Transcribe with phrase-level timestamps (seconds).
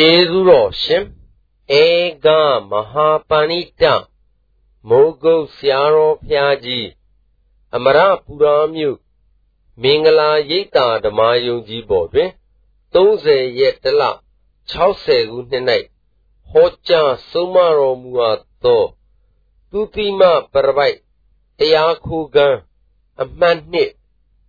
[0.00, 1.04] ကျေးဇူးတော်ရှင်
[1.80, 1.84] ဧ
[2.24, 2.26] က
[2.70, 3.82] မဟာပဏိတ
[4.88, 6.88] မိုးကုတ်ဆရာတော်ဖျားကြီး
[7.74, 8.98] အမရပူရာမြို့
[9.82, 12.30] မင်္ဂလာရိပ်သာဓမ္မယုံကြီးပေါ်တွင်
[12.94, 14.02] 30ရက်တလ
[14.72, 15.64] 60ခုနှစ်၌
[16.50, 18.84] ဟောကြားဆုံးမတော်မူအပ်သော
[19.70, 20.22] သူတိမ
[20.52, 20.96] ပရပိုက်
[21.58, 22.48] တရားခုခံ
[23.22, 23.90] အမှတ်နှစ်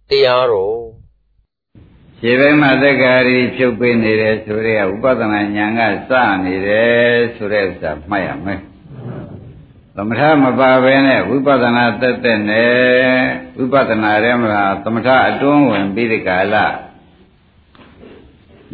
[0.09, 1.08] တရားတော်
[2.21, 6.13] ခြေပိုင်းမှာသက္ကာရီဖြုတ်ပေးနေတယ်ဆိုတဲ့ဥပဒနာဉာဏ်ကစ
[6.45, 8.61] နေတယ်ဆိုတဲ့ဥစ္စာမှတ်ရမယ်
[9.95, 12.73] သမထမပါဘဲနဲ့ဝိပဿနာတက်တက်နဲ့
[13.57, 16.55] ဝိပဿနာရဲမလားသမထအတွန်းဝင်ပြီးဒီကာလ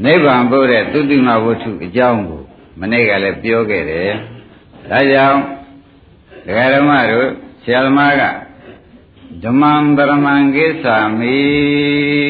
[0.04, 2.42] နိဗ္ဗာန်ပို့တဲ့သုတိမဝတ္ထုအကြောင်းကို
[2.80, 4.12] မနေ့ကလည်းပြောခဲ့တယ်
[4.90, 5.40] ဒါကြောင့်
[6.46, 7.28] ဒကာဓမ္မတို့
[7.64, 8.24] ဆရာသမားက
[9.44, 11.38] ဓမ္မံပရမံကိစ္ဆာမိ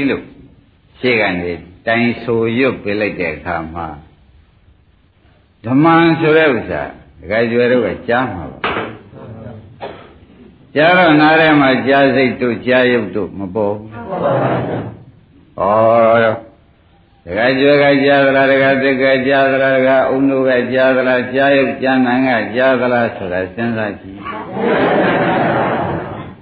[0.10, 0.35] လို့
[1.06, 1.54] ရှေ့ကနေ
[1.88, 3.88] တိုင်ဆိုရွတ်ပေးလိုက်တဲ့အခါမှာ
[5.66, 6.84] ဓမ္မံဆိုတဲ့ဥစ္စာ
[7.20, 8.60] ဒကာကျွယ်တို့ကကြားမှာပါ
[10.76, 13.90] ကြားတော့နားထဲမှာကြားစိတ်တို့ကြားရုပ်တို့မပေါ်ဘူး
[15.60, 16.30] ဩ
[17.26, 24.20] ဒကာကျွယ်ကကြားသလားဒကာသက်ကကြားသလားဒကာအုံတို့ကကြားသလားကြားရုပ်ကြားနာကကြားသလားဆိုတာစဉ်းစားကြည့်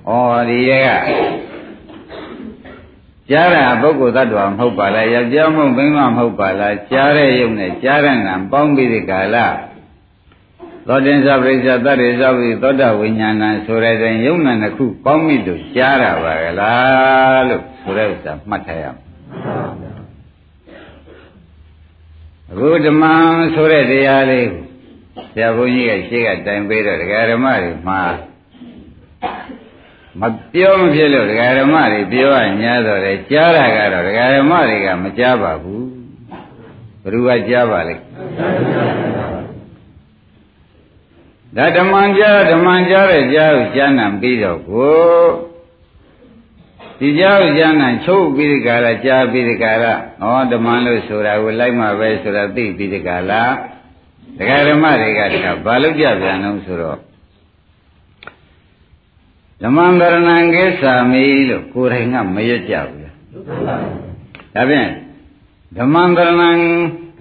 [0.10, 0.12] ဩ
[0.50, 1.43] ဒီရဲ့က
[3.30, 9.38] ကြားတာပုဂ္ဂိုလ်သတ္တဝါမဟုတ်ပါလားယောက်ျားမဟုတ်မိန်းမမဟုတ်ပါလားကြားတဲ့ယုံနဲ့ကြားတဲ့ငံပေါင်းပြီးဒီကာလ
[10.88, 18.98] သောတင်္စပရိစ္ဆသတ္တေသဝိသောတဝိညာဏဆိုတဲ့တွင်ယုံနဲ့တစ်ခုပေါင်းပြီးလို့ကြားတာပါကလားလို့ဆိုတဲ့ဥစ္စာမှတ်ထားရမယ်
[22.52, 23.04] အခုဓမ္မ
[23.56, 24.48] ဆိုတဲ့တရားလေး
[25.34, 28.02] ဆရာဘုန်းကြီးကရှေ့ကတိုင်ပေးတော့ဒကာဓမ္မတွေမှာ
[30.22, 35.88] မပြောမဖြစ်လို့ဒကာဓမ္မတွေပြောရညာတော့လေကြားတာကတော့ဒကာဓမ္မတွေကမကြားပါဘူး
[37.02, 38.04] ဘယ်သူကကြားပါလိမ့်
[41.58, 45.28] ဒါဓမ္မကြားဓမ္မကြားတဲ့ကြားကိုကြားနံပြီးတော့ကို
[47.00, 53.44] ဒီကြားကိုကြားနံချုပ်ပြီးဒီကလာကြားပြီးဒီကလာဟောဓမ္မလို့ဆိုတာကိုလိုက်မှပဲဆိုတာသိပြီးဒီကလာ
[54.38, 57.00] ဒကာဓမ္မတွေကတခါဘာလို့ကြပြန်အောင်ဆိုတော့
[59.64, 63.82] ဓမ္မံဗရဏံကိစ္ဆာမိလို့ကိုယ်တိုင်ကမရွတ်ကြဘူးလား
[64.56, 64.90] ဒါဖြင့်
[65.78, 66.50] ဓမ္မံဗရဏံ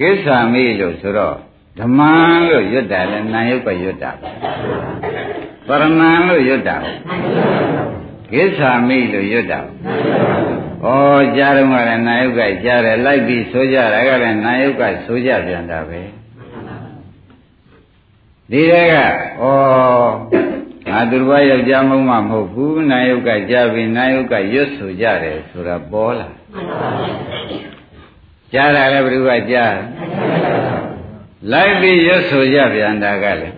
[0.00, 1.36] ကိစ္ဆာမိလို့ဆိုတော့
[1.80, 2.10] ဓမ္မံ
[2.48, 4.10] လို့ရွတ်တာလဲနာယုတ်ကရွတ်တာ
[5.68, 6.76] ဗရဏံလို့ရွတ်တာ
[8.32, 9.60] ကိစ္ဆာမိလို့ရွတ်တာ
[10.84, 10.86] ဩ
[11.36, 16.00] ကြားတော့ကလည်းနာယုတ်ကကြားတယ်လိုက်ပြီးဆိုကြတာကလည်းနာယုတ်ကဆိုကြပြန်တာပဲ
[18.50, 19.02] ဒီတဲ့ကဩ
[20.92, 26.28] ငါသူတစ်ပါးယောက်ျားမုံမမဟုတ်ဘူးနာယုတ်ကကြားပြီးနာယုတ်ကရွတ်ဆိုကြတယ်ဆိုတာပေါ်လာ
[28.52, 29.74] ကြားတာလည်းဘယ်သူကကြား
[31.52, 33.54] လိုက်ပြီးရွတ်ဆိုကြပြန်တာကလည်း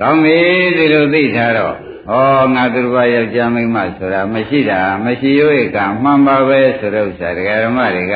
[0.00, 0.38] ကောင်းပြီ
[0.76, 1.74] ဒီလိုသိထားတော့
[2.10, 2.14] ဩ
[2.54, 8.14] ငါသူတစ်ပါးယောက်ျားမိန်းမဆိုတာမရှိတာမရှိရွေးကမှန်ပါပဲဆိုတော့ဥစ္စာဒကာဓမ္မတွေက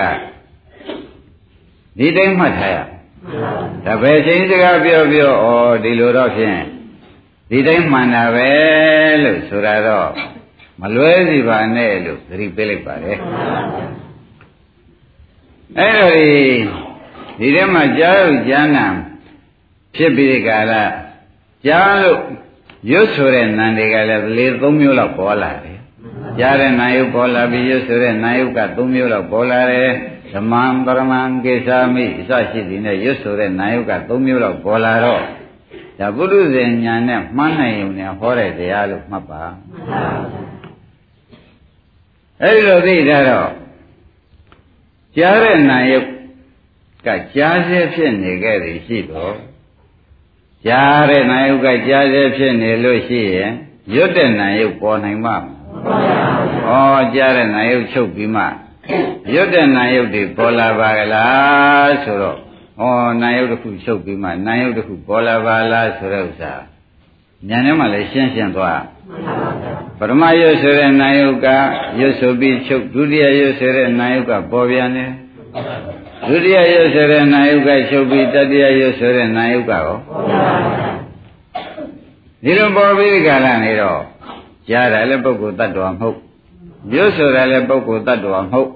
[1.99, 2.77] ဒီတိုင်းမှတ်ထားရ
[3.85, 5.49] ဒါပဲချိန်စကားပြောပြောဩ
[5.85, 6.61] ဒီလိုတော့ဖြင့်
[7.51, 8.51] ဒီတိုင်းမှန်တာပဲ
[9.23, 10.11] လို့ဆိုတာတော့
[10.81, 13.19] မလွဲစီပါနဲ့လို့သတိပေးလိုက်ပါတယ်
[15.79, 16.33] အဲ့တော့ဒီ
[17.39, 18.87] ဒီထဲမှာကြားလို့ကြားနာ
[19.97, 20.93] ဖြစ်ပြီးကြလား
[21.67, 22.21] ကြားလို့
[22.91, 25.79] ရွတ်ဆိုတဲ့နံတွေကလည်းလေ၃မျိုးလောက်ပေါ်လာတယ်
[26.39, 29.91] ကြားတဲ့နာယုတ်ပေါ်လာပြီးရွတ်ဆိုတဲ့နာယုတ်က၃မျိုးလောက်ပေါ်လာတယ်
[30.35, 35.23] ဓမ္မံပရမံကိစ္ဆာမိအစရှိသည်နဲ့ရွတ်ဆိုတဲ့နာယုတ်က၃မျိုးလောက်ပေါ်လာတော့
[35.99, 39.43] ဒါပုရုဇဉ်ညာနဲ့မှန်းနိုင်ုံနဲ့ဟောတဲ့တရားလို့မှတ်ပါ
[42.43, 43.51] အဲဒီလိုသိကြတော့
[45.17, 46.07] ကြားတဲ့နာယုတ်
[47.07, 49.37] ကကြားစေဖြစ်နေခဲ့သည်ရှိတော့
[50.67, 53.53] ကြားတဲ့နာယုတ်ကကြားစေဖြစ်နေလို့ရှိရင်
[53.95, 56.07] ရွတ်တဲ့နာယုတ်ပေါ်နိုင်မှာမဟုတ်
[56.67, 58.45] ပါဘူး။ဩကြားတဲ့နာယုတ်ချုပ်ပြီးမှ
[59.35, 62.39] ရွတ်တဲ့နာယုတ်တွေပေါ်လာပါကလားဆိုတော့
[62.81, 62.85] ဩ
[63.23, 66.53] နာယုတ်တစ်ခုချုပ်ပြီးမှနာယုတ်တစ်ခုပေါ်လာပါလားဆိုတဲ့ဥစ္စာ
[67.49, 68.83] ညာထဲမှာလည်းရှင်းရှင်းသွား
[69.99, 71.49] ပရမယုတ်ဆိုတဲ့နာယုတ်က
[72.01, 75.11] ရွတ်ဆိုပြီးချုပ်ဒုတိယယုတ်ဆိုတဲ့နာယုတ်ကပေါ်ပြန်တယ်
[76.29, 79.97] ဒုတိယယုတ်ဆိုတဲ့နာယုတ်ကချုပ်ပြီးတတိယယုတ်ဆိုတဲ့နာယုတ်ကရော
[82.45, 84.01] ဒီလိုပေါ်ပြီးဒီကလာနေတော့
[84.69, 86.19] ကြားတယ်လည်းပုဂ္ဂိုလ်တ attva မဟုတ်
[86.93, 88.71] ရွတ်ဆိုတာလည်းပုဂ္ဂိုလ်တ attva မဟုတ်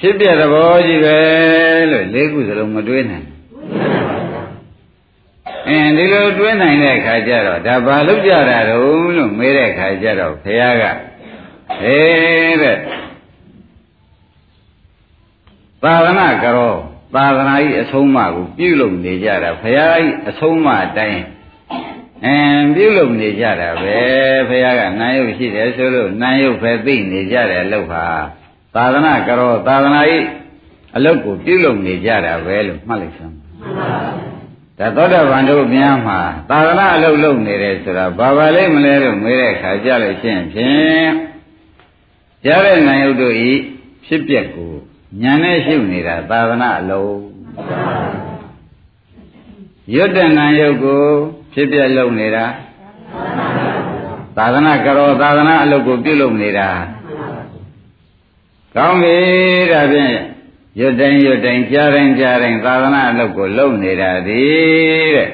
[0.00, 1.18] ဖြစ်ပြသဘောကြီးပဲ
[1.90, 3.26] လို့လေးခုစလုံးမတွေးနိုင်
[5.68, 10.84] အင်းဒီလိုတွေးနိုင်တဲ့ခါကျတော့ဒါဘာလို့ကြတာတုံးလို့မေးတဲ့ခါကျတော့ဘုရားက
[11.80, 12.80] ဟေးတဲ့သ
[15.82, 16.74] သာသနာကရော
[17.14, 21.20] သာသနာဤအဆုံးအမကိုပြုလုပ်နေကြတာဘုရားဤအဆုံးအမအတိုင်း
[22.24, 23.98] အင်းပြုလုပ်နေကြတာပဲ
[24.48, 28.06] ဘုရားကနာယုတ်ရှိတယ်ဆိုလို့နာယုတ်ပဲသိနေကြတယ်လို့ဟာ
[28.74, 30.18] သာသနာကရောသာသနာဤ
[30.96, 33.36] အလုတ်ကိုပြုလုပ်နေကြတာပဲလို့မှတ်လိုက်စမ်း
[34.78, 36.20] ဒါသောတာပန်တို့များမှာ
[36.50, 41.10] သာသနာအလုတ်လုပ်နေတယ်ဆိုတာဘာပါလိမ့်မလဲလို့မေးတဲ့အခါကြလို့ရှိရင်ဖြင့်
[42.44, 43.52] ကြားတဲ့နာယုတ်တို့ဤ
[44.06, 44.72] ဖြစ်ပျက်ကို
[45.22, 47.18] ညာနဲ့ရှုနေတာသာသနာအလုံး
[49.94, 51.06] ရွတ်တဲ့နာယုတ်ကို
[51.58, 52.44] ဖြစ်ပျက်လုပ်နေတာ
[54.36, 56.68] သာသနာကရောသာသနာအလုပ်ကိုပြုလုပ်နေတာ
[58.74, 59.16] ကောင်းပြီ
[59.72, 60.14] ဒါဖြင့်
[60.80, 64.42] ရွတ်တိုင်းရွတ်တိုင်းကြားတိုင်းကြားတိုင်းသာသနာအလုပ်ကိုလုပ်နေတာဒီ
[65.14, 65.28] တဲ့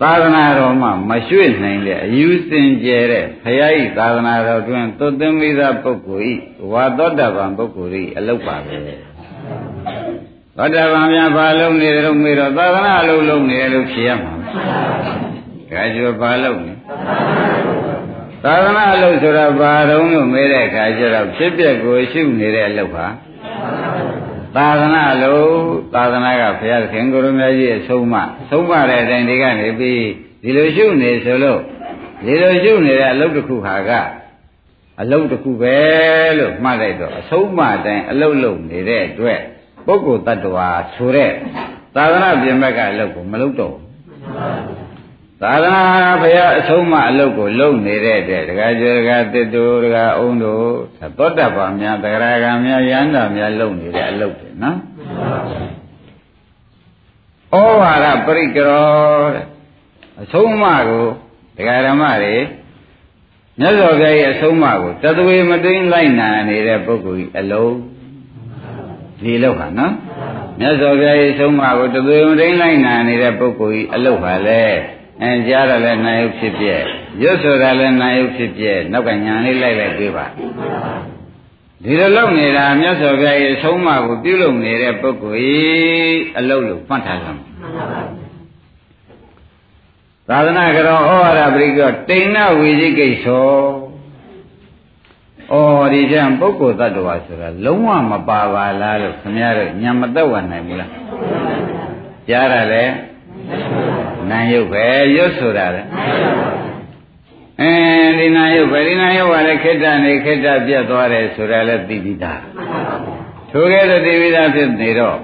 [0.00, 6.34] သာသနာတော်မှာမရွှေ့နိုင်တဲ့အယူစင်ကြဲတဲ့ဘုရားဤသာသနာတော်တွင်သွတ်သိမ်းမိသောပုဂ္ဂိုလ်ဤ
[6.72, 8.76] ဝါသောတပန်ပုဂ္ဂိုလ်ဤအလုပ်ပါပဲ
[10.56, 14.32] သောတပန်များဘာလုပ်နေတယ်လို့မေးတော့သာသနာအလုပ်လုပ်နေတယ်လို့ဖြေရမှာ
[15.70, 16.72] ဒါကြောဘာလုပ်နေ
[18.44, 23.06] သာသနာအလုပ်ဆိုတာဘာတုံးလို့မေးတဲ့အခါကျတော့ဖြစ်ပျက်ကိုရှုနေတဲ့အလုပ်ပါ
[24.56, 25.48] သာသနာလို့
[25.94, 28.14] သာသနာကဘုရားခင်ကိုရမကြီးအဆုံးမ
[28.50, 30.04] ဆုံးမတဲ့အတိုင်းဒီကနေပြီး
[30.42, 31.60] ဒီလိုရှုနေဆိုလို့
[32.26, 33.90] ဒီလိုရှုနေတဲ့အလုပ်တစ်ခုဟာက
[35.00, 35.76] အလုပ်တစ်ခုပဲ
[36.38, 39.40] လို့မှတ်လိုက်တော့အဆုံးမအတိုင်းအလုပ်လုပ်နေတဲ့အတွက်
[39.86, 41.30] ပုဂ္ဂိုလ်တ attva ဆိုတဲ့
[41.94, 43.76] သာသနာပြင်ဘက်ကအလုပ်ကိုမလုပ်တော့
[45.42, 45.82] သာသနာ
[46.22, 50.66] ဘုရားအဆုံးမအလုပ်ကိုလုပ်နေတဲ့အတွက်ဒကာကျော်ဒကာတစ်တူဒကာအုံးတို့
[51.18, 54.78] သောတပန်များတဂရကံများယန္တာများလုပ်နေတဲ့အလုပ်တွေနော်
[57.52, 59.46] ဩဝါဒပရိကရောတဲ့
[60.22, 61.04] အဆုံးအမကို
[61.56, 62.36] ဒကာဓမ္မတွေ
[63.60, 67.74] မြတ်စွာဘုရားရဲ့အဆုံးအမကိုတသွေမသိမ့်လိုက်နာနေတဲ့ပုဂ္ဂိုလ်ကြီးအလုံး
[69.22, 69.92] ဒီလောက်ဟာနော်
[70.58, 74.64] မြတ်စွာဘုရားရဲ့အဆုံးအမကိုတသွေမသိမ့်လိုက်နာနေတဲ့ပုဂ္ဂိုလ်ကြီးအလုံးပါလေ
[75.22, 76.76] အဲကြားရလဲနာယုဖြစ်ပြဲ
[77.22, 80.26] ရွတ်ဆိုတာလဲနာယုဖြစ်ပြဲနောက်ကညာလေးလိုက်လိုက်ပြေးပါ
[81.84, 87.44] ဒီလိုလုပ်နေတာမြတ်စွာဘုရားရဲ့ဆုံးမကိုပြုလုပ်နေတဲ့ပုဂ္ဂိုလ်ကြီးအလုံးလို့မှတ်ထားကြမှာ
[90.28, 93.83] သာသနာကြောဩဝါဒပရိကောတိဏဝိဇိကိသော
[95.52, 95.54] ဩ
[95.92, 100.90] ဒီကျန်ပုဂ္ဂိုလ်တ attva ဆိုတာလုံးဝမပါပါလားလို့ခင်ဗျားတို့ညံမသက်ဝင်နိုင်ဘူးလား
[102.28, 102.84] ကြားရလဲ
[104.30, 105.82] နာယုတ်ပဲရွတ်ဆိုတာလေ
[107.60, 107.72] အဲ
[108.18, 112.40] ဒီနာယုတ်ပဲဒီနာယုတ်ကလည်းခိတ္တနေခိတ္တပြတ်သွားတယ်ဆိုတာလည်းသိပြီးသား
[113.50, 115.18] ထိုကဲ့သို့သိပြီးသားဖြစ်နေတော့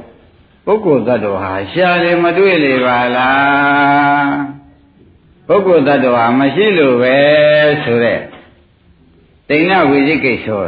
[0.67, 4.31] ပုဂ္ဂိုလ်သတ္တဝါဟာရှားတယ်မတွေ့လေပါလား
[5.49, 7.17] ပုဂ္ဂိုလ်သတ္တဝါမရှိလို့ပဲ
[7.85, 8.21] ဆိုတဲ့
[9.51, 10.65] တိဏဝိဇိကိသော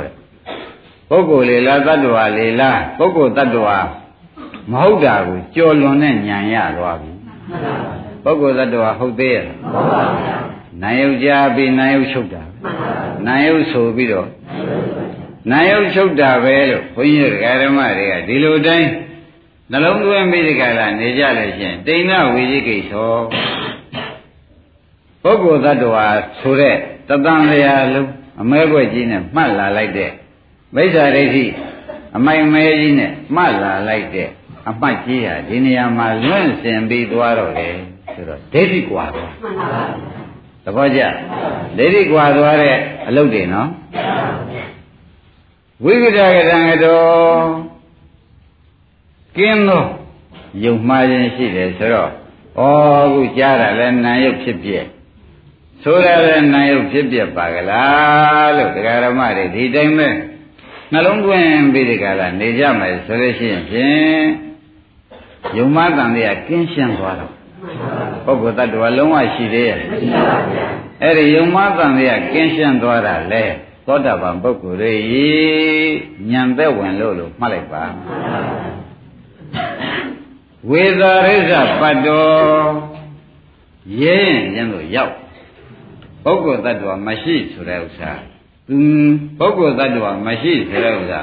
[1.09, 3.79] ပုဂ္ဂိုလ်လေလားသတ္တဝါလေလားပုဂ္ဂိုလ်သတ္တဝါ
[4.71, 7.13] မဟုတ်တာကိုကြော်လွန်တဲ့ဉာဏ်ရသွားပြီ
[8.25, 10.37] ပုဂ္ဂိုလ်သတ္တဝါဟုတ်သေးရဲ့မှန်ပါဗျာ
[10.83, 12.43] နာယုတ်ကြပြီးနာယုတ်ချုပ်တာ
[13.27, 14.29] နာယုတ်ဆိုပြီးတော့
[15.51, 17.31] နာယုတ်ချုပ်တာပဲလို့ဘုန်းကြီး
[17.63, 18.89] ဓမ္မတွေကဒီလိုတိုင်း
[19.71, 23.15] နှလုံးသွင်းပြီးဒီကလာနေကြလို့ရှင်တိဏဝိဇိကိသော
[25.23, 26.07] ပုဂ္ဂိုလ်သတ္တဝါ
[26.41, 26.77] ဆိုတဲ့
[27.09, 30.11] တသံတရားလုံး အမဲခွက်ကြီးနဲ့မှတ်လာလိုက်တဲ့
[30.75, 31.47] မိစ္ဆာဒိဋ္ဌိ
[32.17, 34.29] အမိုင်မဲကြီးနဲ့မှတ်လာလိုက်တဲ့
[34.69, 37.75] အမှတ်ကြီးဟာဒီနေရာမှာလွင့်စင်ပြီးသွားတော့တယ်
[38.15, 39.33] ဆိုတော့ဒိဋ္ဌိကွာသွား
[40.65, 41.01] သဘောကျ
[41.79, 42.77] ဒိဋ္ဌိကွာသွားတဲ့
[43.09, 43.69] အလုပ်တွေနော်
[45.85, 46.19] ဝိကတက
[46.51, 47.45] တံတော်
[49.37, 49.85] ကင်းသော
[50.65, 52.65] ယုံမှားခြင်းရှိတယ်ဆိုတော့ဩ
[53.13, 54.85] ခုကြားတာလဲနာယုတ်ဖြစ်ပြည့်
[55.83, 60.09] ဆိုရတဲ့နာယုတ်ဖြစ်ပြပါကလားလို့တရားဓမ္မတွေဒီတိုင်းပဲ
[60.93, 64.25] နှလုံးသွင်းပြီးဒီကလာနေကြမယ်ဆိုလို့ရှိရင်ဖြင့်
[65.57, 67.33] ယုံမတန်တွေကကင်းရှင်းသွားတော့
[68.25, 73.45] ပုဂ္ဂိုလ်တ attva လုံးဝရှိသေးရဲ့မရှိပါဘူးအဲ့ဒီယုံမတန်တွေကကင်းရှင်းသွားတာလေ
[73.87, 74.95] သောတာပန်ပုဂ္ဂိုလ်တွေ
[76.31, 77.85] ညံသက်ဝင်လို့လို့မှတ်လိုက်ပါ
[80.71, 82.71] ဝေသာရိစ္ဆပတ်တော်
[84.03, 85.22] ရဲရင်ကျင်းလို့ရောက်
[86.25, 88.13] ပုဂ္ဂိုလ်တ attva မရှိဆိုတဲ့ဥစ္စာ
[88.69, 88.79] သူ
[89.39, 91.23] ပုဂ္ဂိုလ်တ attva မရှိဆိုတဲ့ဥစ္စာ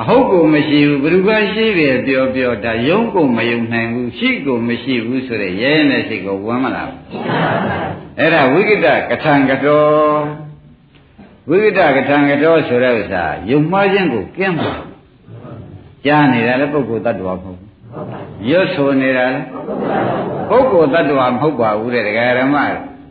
[0.00, 7.00] အဟုတ်ကိုမရှိဘူးဘယ်သူကရှိတယ်ပြောပြောဒါယုံကိုမယုံနိုင်ဘူးရှိကိုမရှိဘူးဆိုတဲ့ရဲရဲနဲ့စိတ်ကိုဝမ်းမလာဘူး
[8.18, 10.20] အဲ့ဒါဝိကိတကထံကတော်
[11.48, 14.74] ဝိကိတကထံကတော်ဆိုတဲ့ဥစ္စာယုံမှားခြင်းကိုကင်းပါ
[16.04, 17.70] ကြားနေတာလည်းပုဂ္ဂိုလ်တ attva မဟုတ်ဘူး
[18.48, 19.46] ရွတ်ဆိုနေတာလည်း
[20.50, 22.56] ပုဂ္ဂိုလ်တ attva မဟုတ်ပါဘူးတဲ့ဒကာရမ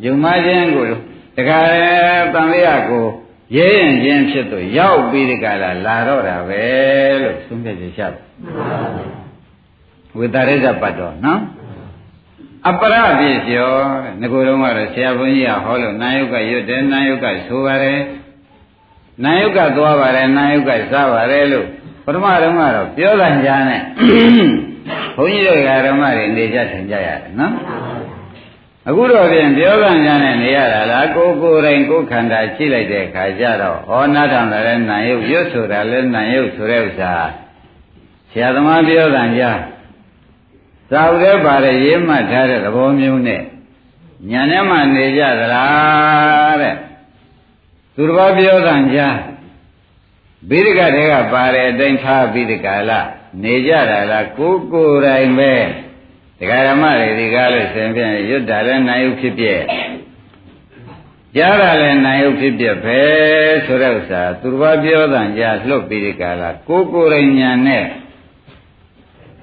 [0.06, 1.60] ယုံမှားခြင်းကိုဒကာ
[2.34, 3.06] တန်လျာကို
[3.56, 6.64] ရဲရင်ချင်းဖြစ်သူရောက်ပြီးဒီကလာလာတော့တာပဲ
[7.22, 9.10] လို့သုံးပြဖြတ်ချက်ရှာတယ်
[10.18, 11.42] ဝိတရိဇပတ်တော်နော်
[12.68, 13.80] အပရပြည့်ကျော်
[14.22, 18.00] ငကိုယ်တော့ကတော့ဆရာဘုန်းကြီးကဟောလို့နာယုတ်ကရွတ်တယ်နာယုတ်ကဆိုပါတယ်
[19.24, 21.68] နာယုတ်ကသွားပါတယ်နာယုတ်ကစားပါတယ်လို့
[22.06, 23.82] ပထမတုန်းကတော့ပြောတာကြားနဲ့
[25.18, 27.54] ဘုန်းကြီးတို့ကဓမ္မတွေနေကြထိုင်ကြရတယ်နော်
[28.88, 37.14] အခုတော့ပြင်ပြောကံကြနဲ့နေရတာလားကိုကိုယ်တိုင်ကိုယ်ခန္ဓာရှိလိုက်တဲ့ခါကျတော့ဟောနာထောင်လည်းနာယုတ်ရွတ်ဆိုတာလည်းနာယုတ်ဆိုတဲ့ဥစ္စာ
[38.32, 39.44] ဆရာသမားပြောကံကြ
[40.92, 43.42] သာဝရဲပါတဲ့ရေးမှတ်ထားတဲ့သဘောမျိုးနဲ့
[44.30, 46.76] ညာနဲ့မှနေကြသလားတဲ့
[47.96, 49.00] သူတစ်ပါးပြောကံကြ
[50.50, 52.92] ဘိဒကတွေကပါတဲ့အတိုင်းထားပြီးဒီကာလ
[53.44, 55.54] နေကြတာလားကိုကိုယ်တိုင်ပဲ
[56.40, 59.62] ဒကာဓမ္မတွေဒီကားလို့ရှင်ဖြင့်ရွတ်တာလည်းနိုင်ုပ်ဖြစ်ပြက်
[61.36, 63.00] ကြားတာလည်းနိုင်ုပ်ဖြစ်ပြက်ပဲ
[63.66, 67.86] ဆိုတဲ့ဥစ္စာသူတစ်ပါးပြောတဲ့ကြားလှုပ်ပြီးဒီကာလကိုကိုယ်တိုင်ညာနဲ့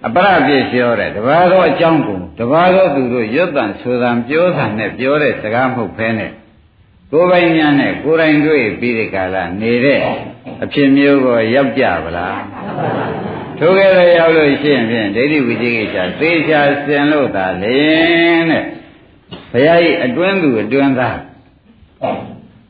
[0.07, 6.33] အပရပြည့်ပြောတဲ့တပါးသောအကြောင်းကိုတပါးသောသူတို့ရွတ်တန်ဆိုတန်ပြောတာနဲ့ပြောတဲ့စကားမဟုတ်ဖဲနဲ့
[7.13, 10.01] ကိုယ်ပိုင်ညာနဲ့ကိုယ်တိုင်တွေ့ပြီးဒီကာလနေတဲ့
[10.63, 12.39] အဖြစ်မျိုးကိုရောက်ကြပါလား
[13.59, 18.65] ထိုကဲ့သို့ရောက်လို့ရှိရင်ဖြင့်ဒိဋ္ဌိဝိသိကိစ္စသေချာစင်လို့သာလင်တဲ့
[19.53, 21.19] ဘုရားကြီးအတွင်းသူအတွင်းသား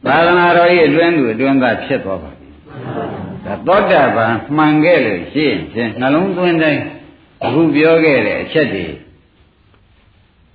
[0.07, 2.49] သာသနာတော်ကြီးအတွင်းသူအတွင်းသားဖြစ်သွားပါပြီ
[3.45, 6.83] ဒါသောတာပန်မှန်ခဲ့လို့ရှိရင်ဖြင့်နှလုံးသွင်းတိုင်း
[7.45, 8.85] အခုပြောခဲ့တဲ့အချက်တွေ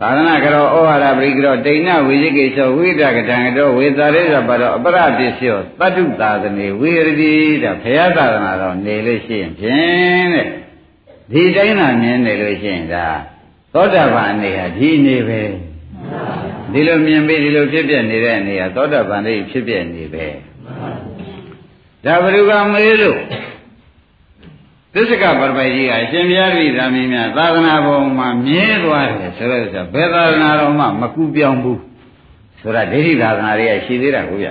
[0.01, 10.47] သာသနာကရောဩဝါဒပရိကရောတိဏဝိဇိကိသောဝိဒကတံကရောဝေသာရိသပါတော့အပရပစ္စယောတတ္တုသာသနေဝိရတိတဲ့ဘုရားသာသနာတော်နေလို့ရှိရင်ဖြင့်တဲ့
[11.31, 13.07] ဒီတိုင်းသာမြင်နေလို့ရှိရင်ဒါ
[13.73, 15.41] သောတာပန်အနေဟာဒီနေပဲ
[16.71, 20.27] ဒီလိုမြင်ပြီးဒီလိုဖြစ်ပြနေတဲ့အနေဟာသောတာပန်လေးဖြစ်ပြနေပဲ
[22.05, 23.19] ဒါဘုရားမေးလို့
[24.93, 31.81] သစ္စကပရပိုက်ကြီးကအရှင်ဘုရားပြည်သာမင်းများသာသနာပေါ်မှာမြဲသွားတယ်ဆိုတော့ဆိုဘယ်သာသနာတော်မှမကူပြောင်းဘူး
[32.61, 34.47] ဆိုတာဒိဋ္ဌိသာသနာတွေကရှိသေးတာကိုဗျ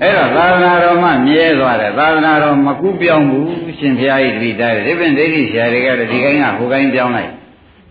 [0.00, 7.30] အဲ့တော့သာသနာတော်မှမြဲသွားတယ်သာသနာတော်မကူပြောင်းဘူးရှင်ဘုရားကြီးတတိတားတယ်ဒီပြင်ဒိဋ္ဌိဆရာတွေကဒီကိုင်းကဟိုကိုင်းပြောင်းလိုက်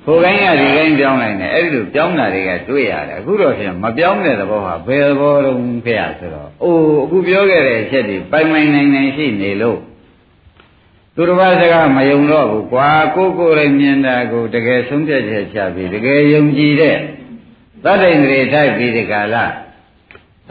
[0.06, 9.80] ဟိုကိုင်းကဒီကိုင်းပြောင်းလိုက်တယ်အဲ့ဒီလိုပြောင်းတာတွေကတွေ့ရတယ်အခုတော့ဖြင့်မပြောင်းတဲ့သဘောဟာဘယ်သဘောတုံးဖေရဆိုတော့အိုးအခုပြောခဲ့တဲ့အချက်တွေပိုင်ပိုင်နိုင်နိုင်ရှိနေလို့
[11.16, 16.98] သူတစ်ပါးစကားမယုံတော့ဘူးကွာကိုကိုယ်လည်းမြင်တာကိုတကယ်ဆုံးဖြတ်ချက်ချပြီးတကယ်ယုံကြည်တဲ့
[17.84, 19.36] သတ္တိန္ဒြေထိုက်ပြီးဒီကာလ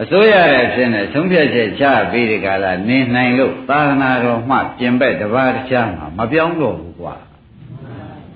[0.03, 7.15] အစိုးရတဲ့ဖြစ်နေဆုံးဖြတ်ချက်ချပြီးဒီကာလနေနိုင်လို့သာသနာတော်မှပြင်ပက်တစ်ပါးတစ်ခြားမှာမပြောင်းတော့ဘူးကွာ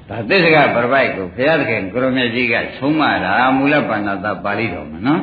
[0.09, 5.23] ဒါသစ္စကပရပိုက်ကိုဘုရားသခင်ကိုရမေကြီးကဆုံးမတာမူလပဏ္ဏတပါဠိတော်မှာနော်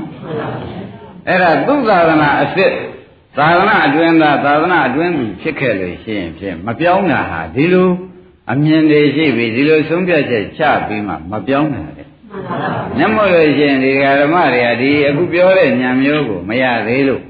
[1.27, 2.73] အဲ့ဒါသုသာသနာအစ်စ်
[3.37, 7.89] သာသနာအတွင်းသားသာသနာအတွင်းသူဖြစ်ခဲ့လို့ရှိရင်ဖြင့်မပြောင်းတာဟာဒီလို
[8.51, 12.03] အမြင်တွေရှိပြီဒီလိုဆုံးဖြတ်ချက်ချပြီးမှမပြောင်းတာလေ။
[12.97, 17.21] မျက်မှောက်လို့ရှိရင်ဒီဓမ္မတွေကဒီအခုပြောတဲ့ဉာဏ်မျိုးကိုမရသေးလို့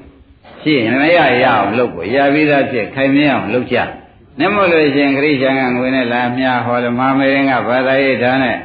[0.62, 3.78] ရှိရင်မရရအောင်လုပ်ကိုရပြီးသားဖြစ်ခိုင်မြဲအောင်လုပ်ကြ။
[4.38, 8.58] မျက်မှောက်လို့ရှိရင်ခရိချံကငွေနဲ့လာမြဟောဓမ္မမေရင်ကဘာသာရေးဓာတ်နဲ့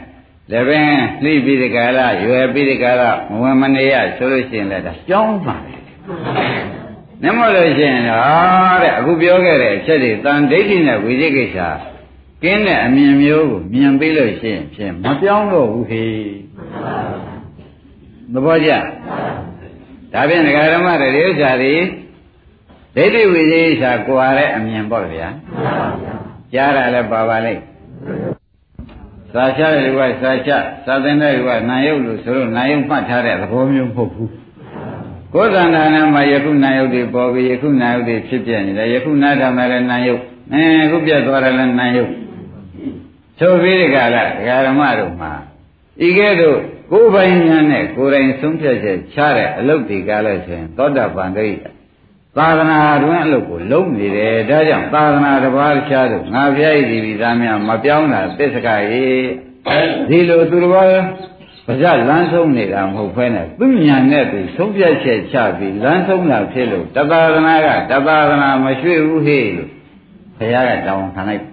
[0.52, 0.88] လည်းပင်
[1.24, 5.76] လှိပြီးဒီကရရွယ်ပြီးဒီကရမဝင်မနေရဆိုလို့ရှိရင်လည်းဒါကြောင်းပါလေ။
[7.24, 11.58] နမလို့ရှိရင်တော့တဲ့အခုပြောခဲ့တဲ့အချက်တွေတန်ဒိဋ္ဌိနဲ့ဝိသိကိစ္စ
[12.44, 16.06] ကင်းတဲ့အမြင်မျိုးကိုမြင်ပြီးလို့ရှိရင်ဖြင့်မပြောင်းတော့ဘူးဟေ
[18.34, 18.72] သဘောကျ
[20.14, 21.76] ဒါဖြင့်ဒကာဓမ္မတွေဥစ္စာတွေ
[22.96, 25.28] ဒိဋ္ဌိဝိသိကိစ္စကွာတဲ့အမြင်ပေါ့ဗျာ
[26.54, 27.62] ကြားတာလည်းပါပါလိမ့်
[29.34, 30.52] စာချတဲ့လူကစာချ
[30.86, 34.32] စာသင်တဲ့လူကနာယုတ်လို့ဆိုလို့နာယုတ်မှတ်ထားတဲ့သဘောမျိုးမဟုတ်ဘူး
[35.34, 40.22] ကိုယ်သဏ္ဍာန်နဲ့မှယခုနာယုတ်တွေပေါ်ပြီးယခုနာယုတ်တွေဖြစ်ပြနေတယ်ယခုနာထောင်တယ်နာယုတ်
[40.54, 42.12] အဲအခုပြတ်သွားတယ်လည်းနာယုတ်
[43.40, 45.32] ဆိုပြီးဒီကလာဒကာရမတို့မှာ
[46.08, 46.58] ဤကဲ့သို့
[46.92, 51.48] ကိုယ်ပိုင်ညာနဲ့ကိုယ်တိုင်ဆုံးဖြတ်ချက်ချတဲ့အလုပ်ဒီကားလို့ဆိုရင်သောတာပန်တိ
[52.38, 59.06] သာသနာတွင်အလုပ်ကိုလုံးနေတယ်ဒါကြောင့်သာသနာတစ်ပါးချားတို့ငါဖျားရည်ဒီသားများမပြောင်းတာသစ္စကရေ
[60.10, 60.72] ဒီလိုသူတစ်
[61.70, 69.70] ပါးပါဇလမ်းဆုံးနေတာမဟုတ်ဖဲနဲ့သူညာနဲ့သူဆုံးဖြတ်ချက်ချပြီးလမ်းဆုံးတာဖြစ်လို့တသာသနာကတသာသနာမရွှေ့ဘူးဟေ့လို့
[70.38, 71.44] ဘုရားကတောင်းခံလိုက်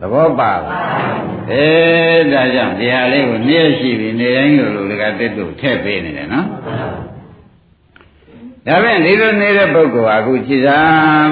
[0.00, 0.76] သဘောပါလား
[1.50, 1.66] အဲ
[2.32, 6.46] ဒါကြောင့်တရားလေးကိုနေ့ရှိပြီနေတိုင်းလိုလိုကတက်တူထည့်ပေးနေတယ်နော်
[8.66, 10.78] ဒါဖြင့်ဒီလိုနေတဲ့ပုဂ္ဂိုလ်ဟာအခုခြေစံ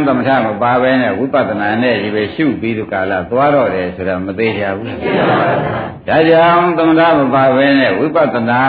[0.07, 4.87] သမထမပါဘဲနဲ့ဝိပဿနာနဲ့ဒီပဲရှုပြီးဒီကာလသွားတော့တယ်ဆိုတော့မသေးကြဘူး။
[6.09, 8.63] ဒါကြောင့်သမထမပါဘဲနဲ့ဝိပဿနာ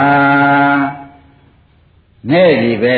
[2.31, 2.85] နဲ့ဒီပ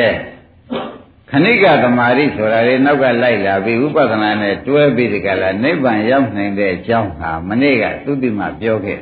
[1.30, 9.00] ခဏိကသမာဓိဆိုတာလေနောက်ကလိုက်လာပြီးဥပဒနာနဲ့တွဲပြီးဒီကလာနိဗ္ဗာန်ရောက်နိုင်တဲ့အကြောင်းဟာမနေ့ကသုတိမပြောခဲ့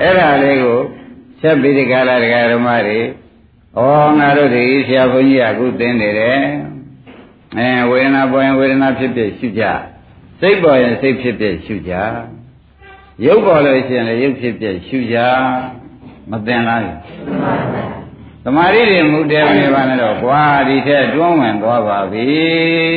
[0.00, 0.78] အဲ့ဒါလေးကို
[1.40, 3.00] ဆက်ပြီးဒီကလာဒကာဓမ္မတွေ
[3.76, 3.80] ဩ
[4.18, 6.42] ငါတို့ဒီဆရာဘုန်းကြီးကအခုသင်နေတယ်
[7.58, 9.64] အဲဝေဒနာပေါ်ရင်ဝေဒနာဖြစ်ဖြစ်ရှုကြ
[10.40, 11.92] စိတ်ပေါ်ရင်စိတ်ဖြစ်ဖြစ်ရှုကြ
[13.24, 15.16] ရုပ်ပေါ်လို့ရှိရင်လည်းရုပ်ဖြစ်ဖြစ်ရှုကြ
[16.30, 16.80] မသင်လား
[18.44, 22.26] သမာဓိတွေမူတယ်နေပါနဲ့တော့ကွာဒီထက်တွန်းဝင်သွားပါပြီ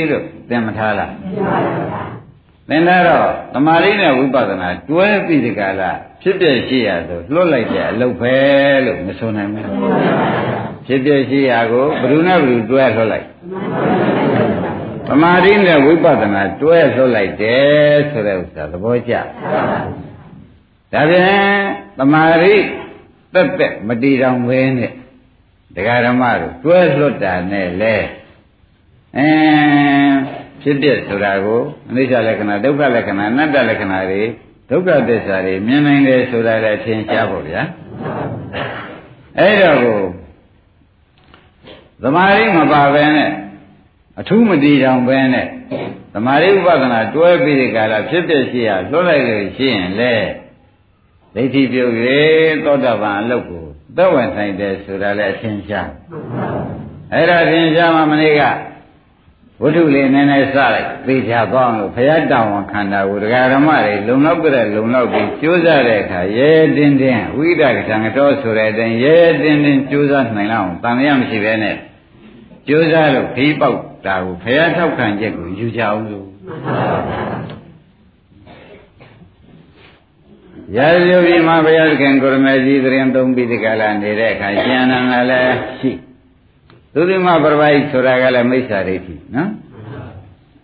[0.09, 1.11] လို့သင်မထားလား
[2.69, 8.35] သင်တော့သမာဓိနဲ့ဝိပဿနာတွဲပြီးဒီကလာဖြစ်ပြရှိရဆိုလွတ်လိုက်တဲ့အလုပ်ပဲ
[8.85, 10.52] လို့မဆိုနိုင်ဘူး
[10.85, 13.27] ဖြစ်ပြရှိရကိုဘယ်သူနဲ့ဘယ်သူတွဲလွတ်လိုက်
[15.07, 21.63] သမာဓိနဲ့ဝိပဿနာတွဲလွတ်လိုက်တယ်ဆိုတဲ့ဥစ္စာသဘောကျဒါပြန်
[21.97, 22.55] သမာဓိ
[23.33, 24.91] တက်တက်မတည်တော်ဝဲနဲ့
[25.75, 27.95] တရားဓမ္မတို့တွဲလွတ်တာနဲ့လေ
[29.17, 29.29] အဲ
[30.61, 34.21] ဖြစ်ဖြစ်ဆိုတာကိုအနိစ္စလက္ခဏာဒုက္ခလက္ခဏာအနတ္တလက္ခဏာတွေ
[34.69, 37.61] ဒုက္ခသစ္စာတွေမြင်နိုင်တယ်ဆိုတာလည်းသင်ရှားဖို့ဗျာ
[39.39, 39.99] အဲ့တော့ကို
[42.03, 43.31] သမာဓိမပါဘဲနဲ့
[44.19, 45.47] အထူးမတည်တောင်ပဲနဲ့
[46.13, 50.13] သမာဓိဥပဒနာတွဲပြီးဒီကလာဖြစ်ဖြစ်ရှိရလွတ်လိုက်လို့ရှိရင်လေ
[51.35, 52.21] ဒိဋ္ဌိပြုတ်ရေ
[52.65, 53.65] သောတာပန်အလုတ်ကို
[53.97, 55.89] သက်ဝင်နိုင်တယ်ဆိုတာလည်းအထင်ရှား
[57.13, 58.41] အဲ့ဒါထင်ရှားမှမနေ့က
[59.61, 71.77] ဝိထုလေးနည်းနည်းစလိုက်သိချသွားအောင်လို့ဘုရားတောင်းဝန်ခန္ဓာကိုဒကာဓမ္မတွေလုံလောက်ကြတဲ့လုံလောက်ပြီးကြိုးစားတဲ့အခါရဲတင်းတင်းဝိဒကတံတော်ဆိုတဲ့အတိုင်းရဲတင်းတင်းကြိုးစားနိုင်လောက်တန်ရမရှိပဲနဲ့
[72.67, 76.27] ကြိုးစားလို့ဖေးပေါက်တာကိုဘုရားထောက်ခံချက်ကိုယူကြအောင်လို့
[80.77, 85.91] ရာဇယုပြည်မှာဘုရားသခင်ကိုရမေကြီးသရင်သုံးပြီးဒီကလာနေတဲ့အခါရှင်အနန္ဒလည်းရှိ
[86.93, 89.49] သုတိမပရပိုက်ဆိုတာကလည်းမိစ္ဆာဒိဋ္ဌိနော်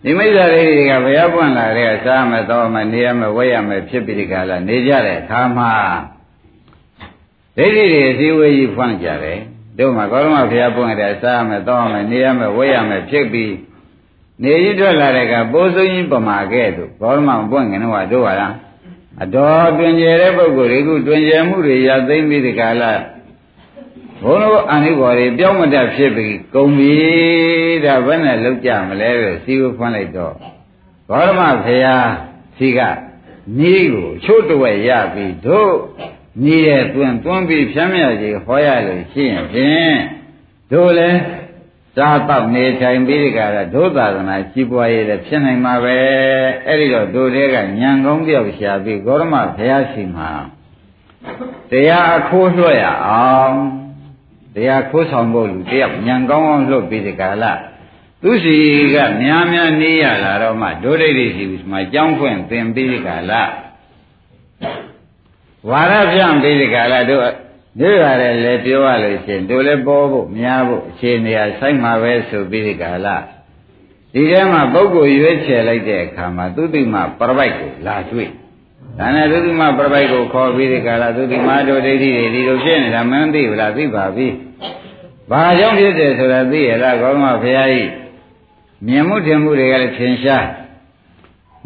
[0.02, 5.72] ဒီမိစ္ဆာဒိဋ္ဌိကဘုရားပွင့်လာတဲ့စားမယ်တော့မယ်နေရမယ်ဝဲရမယ်ဖြစ်ပြီးဒီကလာနေကြတဲ့အခါမှာ
[7.56, 9.40] ဒိဋ္ဌိတွေအစည်းဝေးကြီးဖွင့်ကြတယ်
[9.80, 13.54] တို့မှာကောရမဘုရားပွင့်တဲ့စားမယ်တော့မယ်နေရမယ်ဝဲရမယ်ဖြစ်ပြီး
[14.42, 18.54] နေရထွက်လာတဲ့ကပိုးစုံကြီးပမာခဲ့တို့ကောရမပွင့်ငင်တော့တို့ပါလား
[19.22, 22.92] အတော်တွင်ကျယ်တဲ့ပုဂ္ဂိုလ်တွေကတွင်ကျယ်မှုတွေရသိမ့်ပြီးဒီကလာ
[24.22, 26.94] ဘုန်းတော်အာနိဘော်တွေပြောင်းမတတ်ဖြစ်ပြီးကုန်ပြီ
[27.84, 30.34] ဒါဘယ်နဲ့လောက်ကြမလဲလို့စီဝဖွင့်လိုက်တော့
[31.08, 31.96] ဘောရမဖရာ
[32.56, 32.80] စီက
[33.58, 35.74] ညီးကိုချို့တဝက်ရပြီးတို့
[36.42, 39.96] ညီးရဲ့တွင်တွန်းပြီးဖြမ်းမြကြီးဟောရလို့ရှိရင်ဖြင့်
[40.72, 41.20] တို့လည်း
[41.96, 45.98] စားတော့နေထိုင်ပြီးဒီကရဒုသာသနာကြီးပွားရေးလည်းဖြစ်နိုင်မှာပဲ
[46.66, 50.30] အဲ့ဒီတော့တို့တွေကညံကောင်းပြောက်ရှာပြီးဂေါရမဘုရားရှိမှာ
[51.70, 53.56] တရားအခိုးလွှတ်ရအောင်
[54.54, 57.52] တရားခိုးဆောင်ဖို့လူတယောက်ညံကောင်းအောင်လွတ်ပြီးဒီကလာ
[58.22, 58.56] သူစီ
[58.94, 63.42] ကများများနေရလာတော့မှဒုဒိဋ္ဌိစီမှာကြောင်းဖွင့်သင်ပြီးဒီကလာ
[65.68, 67.22] ဝါရပြန့်ပြီးဒီကလာတို့
[67.80, 73.16] တို့ရတယ်လေပြောရလို့ရှိရင်တို့လည်းပေါ်ဖို့များဖို့အခြေအနေအဆိုင်မှာပဲဆိုပြီးဒီကလာ
[74.14, 78.30] ဒီထဲမှာပုဂ္ဂိုလ်ရွေးချယ်လိုက်တဲ့အခါမှာသူတိမပရပိုက်ကိုလာတွေ့
[78.98, 84.28] ဒါနဲ့သုတိမပရပိုက်ကိုခေါ်ပြီးဒီကလာသုတိမတို့ဒိဋ္ဌိတွေဒီလိုဖြစ်နေတာမင်းသိဘူးလားသိပါပြီ။
[85.30, 87.90] ဘာကြောင့်ဖြစ်တယ်ဆိုတာသိရလားကောင်းမဘုရားကြီး
[88.86, 90.46] မြင်မှုထင်မှုတွေကလည်းထင်ရှား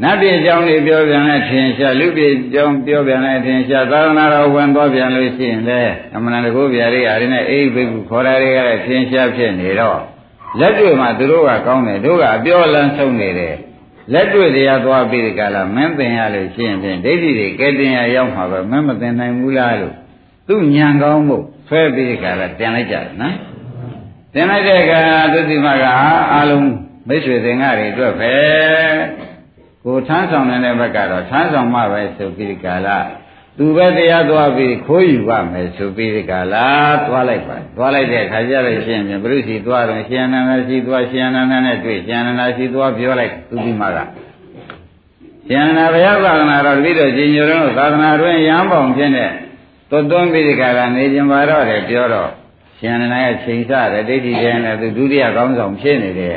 [0.02, 10.00] နတ်ပြည်ကြောင်းတွေပြောပြန်လဲထင်ရှားလူပြည်ကြောင်းပြောပြန်လဲထင်ရှားသာသနာတော်ဝင်သွားပြန်လို့ရှိရင်လည်းအမှန်တကူဗျာတွေအားနဲ့အိဘိက္ခုခေါ်တာတွေကလည်းထင်ရှားဖြစ်နေတော့
[10.60, 13.54] လက်တွေ့မှာသူတို့ကကောင်းတယ်တို့ကအပြောလန်းဆုံးနေတယ်
[14.12, 19.94] လက်တွေ့တရားသွားပြီးဒီကလာမင်းသင်ရလို့ရှိရင်ဖြင့်ဒိဋ္ဌိတွေကဲတင်ရရောက်မှာပဲမင်းမသင်နိုင်ဘူးလားလို့
[20.48, 21.36] သူညံကောင်းမှု
[21.68, 23.36] ဆွဲပြီးဒီကလာတင်လိုက်ကြတယ်နော်
[24.34, 25.00] တင်လိုက်တဲ့အခါ
[25.32, 25.84] သုတိမက
[26.32, 26.68] အာလုံး
[27.08, 28.32] မိတ်ဆွေသင်္ဃတွေအတွက်ပဲ
[29.84, 32.98] ကိုထမ်းဆောင်နေတဲ့ဘက်ကတော့ထမ်းဆောင်မှပဲဆိုပြီးဒီကလာ
[33.58, 36.66] သူပဲတရားသွားပြီးခိုးယူပါမယ်ဆိုပြီးဒီကလာ
[37.06, 43.98] သွားလိုက်ပါသွားလိုက်တဲ့အခါကျတော့ရှင်ပြန်ဘုရုစီသွားတော့ရှင်အနန္ဒစီသွားရှင်အနန္ဒနဲ့တွေ့ရှင်အနန္ဒစီသွားပြောလိုက်သူဒီမှာက
[45.48, 49.30] ရှင်အနန္ဒဘုရားသာသနာတော်ပြီးတော့ရှင်ညိုတော့သာသနာတွင်ရဟန်းပေါင်းဖြစ်တဲ့
[49.90, 52.30] သွတ်သွန်းပြီးဒီကလာနေခြင်းပါတော့တယ်ပြောတော့
[52.78, 56.36] ရှင်အနန္ဒရဲ့ချိန်ဆတဲ့ဒိဋ္ဌိတဲ့နဲ့သူဒုတိယကောင်းဆောင်ဖြစ်နေတယ်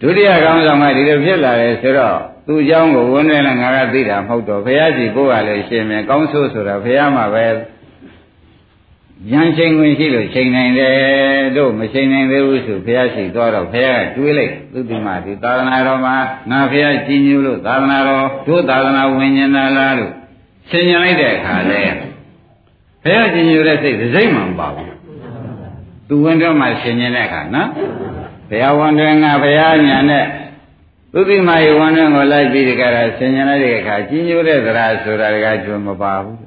[0.00, 7.46] ဒုတိယကောင်းဆောင်ကဒီလိုဖြစ်လာတယ်ဆိုတော့ သူเจ้าကိုဝန်နဲ့လည်းငါကသိတာမဟုတ်တော့ဘုရားကြီးကိုယ်ကလည်းရှင်မယ်ကောင်းဆိုးဆိုတာဘုရားမှာပဲ
[9.32, 10.94] ဉာဏ်ချိန်ဝင်ရှိလို့ချိန်နိုင်တယ်
[11.56, 16.16] တို့မချိန်နိုင်သေးဘူးဆိုဘုရားရှိသွားတော့ဘုရားကတွေးလိုက်သူဒီမှာဒီသာသနာတော်မှာ
[16.50, 20.12] ငါဘုရားကြီးညိုလို့သာသနာတော်တို့သာသနာဝင်ဉာဏ်လားလို့
[20.70, 21.80] ဆင်ញင်လိုက်တဲ့အခါလဲ
[23.04, 24.94] ဘုရားကြီးညိုတဲ့စိတ်စိတ်မှမပါဘူး
[26.08, 27.68] သူဝင်တော့မှဆင်ញင်တဲ့အခါနော်
[28.50, 30.24] ဘုရားဝန်တွင်ကဘုရားညာနဲ့
[31.18, 36.38] သုတိမယေဝန်တွင်ကိုလိုက်ပြီးဒီကရဆင်ញလိုက်တဲ့အခါကြီးညိုတဲ့သရာဆိုတာကကျွမပါဘူး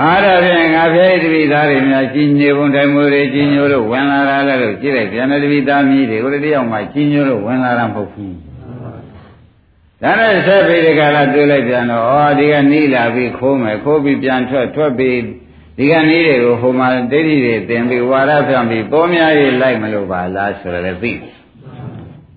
[0.00, 8.36] အားရဖြင့်ငါဖျဲတပိသားတွေများကြီးညိုပုံတိုင်မိုးတွေကြီးညိုလို့ဝင်လာတာလည်းလို့ကြည့်လိုက်ပြန်တဲ့တပိသားမြည်တွေကိုတယောက်မှကြီးညိုလို့ဝင်လာတာမဟုတ်ဘူး
[10.02, 15.18] ဒါနဲ့ဆက်ပြီးဒီကရတွေ့လိုက်ပြန်တော့ဩဒီကနီးလာပြီးခိုးမယ်ခိုးပြီးပြန်ထွက်ထွက်ပြီး
[15.78, 21.12] ဒီကနေ့တွေကိုဟိုမှာဒိဋ္ဌိတွေသင်ပြီးဝါရဖြန့်ပြီးပေါ်များရေးလိုက်မလို့ပါလားဆိုရယ်သိ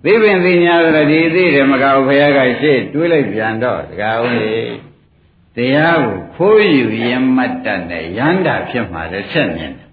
[0.03, 4.55] သိပင်သိညာဆိုတော့ဒီသိတယ်မကောက်ဘုရားကရှေ့တွေးလိုက်ပြန်တော့တကားဦးလေ
[5.55, 9.87] တရားကိုခိုးယူရင်မတ်တတ်နဲ့ရန္တာဖြစ်မှာလည်းဆက်မြင်တယ်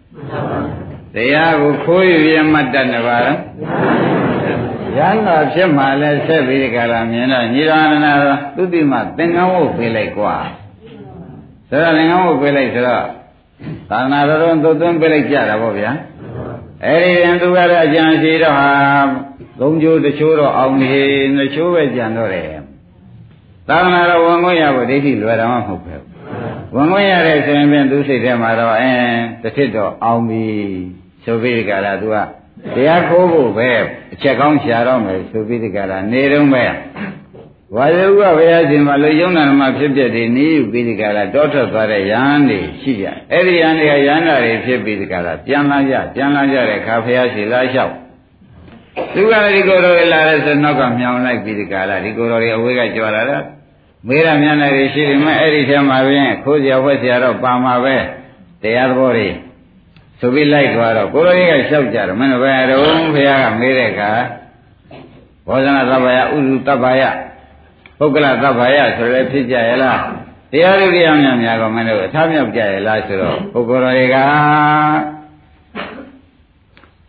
[1.14, 3.38] တရားကိုခိုးယူရင်မတ်တတ်နဲ့ပါလား
[4.98, 8.12] ရန္တာဖြစ်မှာလည်းဆက်ပြီးကြလာမြင်တော့ညီတော်နာ
[8.56, 10.36] သုတိမသင်္ကန်းဝုတ်ပေးလိုက်ကွာ
[11.68, 13.06] ဆိုတော့သင်္ကန်းဝုတ်ပေးလိုက်ဆိုတော့
[13.90, 15.92] သာသနာတော်သွတ်သွင်းပြလိုက်ကြတာပေါ့ဗျာ
[16.84, 18.68] အဲ့ဒီရင်သူကတော့အကျံရှိတော့ဟာ
[19.60, 20.94] သုံးချိုးတစ်ချိုးတော့အောင်နေ
[21.36, 22.48] နှစ်ချိုးပဲကြံတော့တယ်
[23.68, 25.94] သာသနာတော်ဝန်ခွင့်ရဖို့ဒိဋ္ဌိလွယ်တာမှမဟုတ်ပဲ
[26.74, 30.44] ဝန်ခွင့်ရတဲ့ဆိုရင်ဖြင့်သူစိတ်ထဲမှာတော့အင်းတစ်ထစ်တော့အောင်ပြီ
[31.24, 32.16] ဆိုပြီးကြလားသူက
[32.74, 33.70] တရားခိုးဖို့ပဲ
[34.14, 36.64] အချက်ကောင်းရှာတော့မယ်ဆိုပြီးကြလားနေတော့ပဲ
[37.76, 47.94] ဝါယုကဘုရားရှင်မှာလူယုံနာမှာဖြစ်ဖြစ်ဒီနိယုပိဒီကလာတောထွက်သွားတဲ့ယဟန်တွေရှိကြအဲ့ဒီယဟန်တွေကယဟန်တွေဖြစ်ပြီးဒီကလာပြန်လာကြပြန်လာကြတဲ့ခါဘုရားရှင်လာလျှောက်
[49.14, 53.38] သူကလည်းဒီကိုယ်တော်လာတဲ့ဆိုနောက်ကမြောင်လိုက်ပြီးဒီကလာဒီကိုယ်တော်တွေအဝေးကကြွလာတာ
[54.08, 57.96] မေးရမြန်တယ်ရှိတယ်မဲ့အဲ့ဒီထဲမှာပြင်ခိုးစရာဝက်စရာတော့ပါမှာပဲ
[58.62, 59.28] တရားသဘောတွေ
[60.20, 62.82] ဆိုပြီးလိုက်သွားတော့ကိုယ်တော်ကြီးကလျှောက်ကြတော့မင်းတို့ဘယ်တော့
[63.14, 64.10] ဘုရားကမေးတဲ့အခါ
[65.46, 67.02] ဘောဇနာသဗ္ဗယဥဒုတဗ္ဗယ
[67.98, 70.00] ပုဂ္ဂလသဗ္ဗယဆိုရဲဖြစ်ကြရဲ့လား
[70.52, 74.16] တရားလူတရားများများကမင်းတို့အထားမြောက်ကြရဲ့လားဆိုတော့ပုဂ္ဂိုလ်တွေက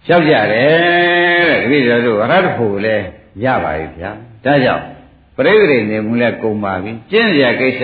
[0.08, 2.96] လျှောက်ကြတယ်တဲ့တပည့်တော်တို့ရတ္တဖို့လဲ
[3.44, 4.12] ရပါပြီဗျာ
[4.46, 4.84] ဒါကြောင့်
[5.36, 7.82] ပရိသေနေမှုလဲကုန်ပါပြီကျင့်ရကိစ္စ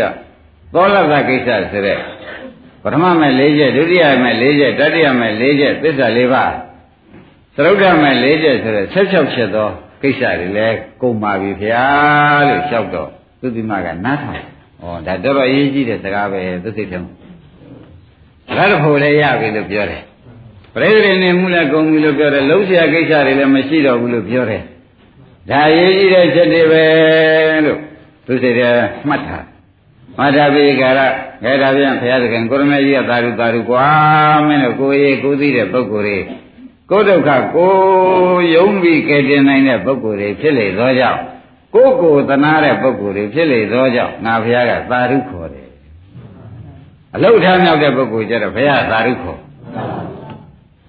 [0.73, 1.97] သောလသကိစ္စဆိုတဲ့
[2.83, 6.53] ပထမမဲ့၄ချက်ဒုတိယမဲ့၄ချက်တတိယမဲ့၄ချက်သစ္စာ၄ပါး
[7.55, 9.03] သရုပ်ဓမဲ့၄ချက်ဆိုတဲ့၁၆
[9.33, 9.69] ချက်သော
[10.01, 11.83] ကိစ္စတွေလည်းကုန်ပါပြီဗျာ
[12.47, 13.09] လို့လျှောက်တော့
[13.41, 14.41] သုတိမကနားထောင်
[14.81, 17.11] ဩဒါတော်တော်အရေးကြီးတဲ့စကားပဲသူစိတ်ထဲမှာ
[18.57, 20.03] ရတ္တဖို့လည်းရပြီလို့ပြောတယ်
[20.73, 24.63] ပရိသေနေမှုလည်းကုန်ပြီလို့ပြောတယ်လုံးဆရာကိစ္စတွေလည်းမရှိတော့ဘူးလို့ပြောတယ်
[25.49, 26.83] ဒါရေးကြည့်တဲ့ချက်တွေပဲ
[27.65, 27.79] လို့
[28.25, 28.69] သူစိတ်ထဲ
[29.07, 29.45] မှတ်ထား
[30.17, 30.99] မာတာပိကာရ
[31.43, 33.85] ခဲတာပြန်ဘုရားသခင်ကိုရမေကြီးကသာရုသာရုကွာ
[34.47, 36.17] မင်းတို့ကိုရေးကိုသိတဲ့ပုဂ္ဂိုလ်တွေ
[36.89, 37.73] ကိုဒုက္ခကို
[38.55, 41.19] ယုံပြီးကယ်တင်နိုင်တဲ့ပုဂ္ဂိုလ်တွေဖြစ်လေသောကြောင့်
[41.75, 45.67] ကိုယ်ကိုယ်သနာတဲ့ပုဂ္ဂိုလ်တွေဖြစ်လေသောကြောင့်ငါဘုရားကသာရုခေါ်တယ်
[47.15, 49.39] အလုထာမြောက်တဲ့ပုဂ္ဂိုလ်ကျတော့ဘုရားသာရုခေါ်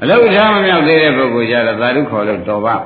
[0.02, 2.76] အလုထားမမြောက်သေးတဲ့ပုဂ္ဂိုလ်ကျတော့သာဓုခေါ်လို့တော်ပါ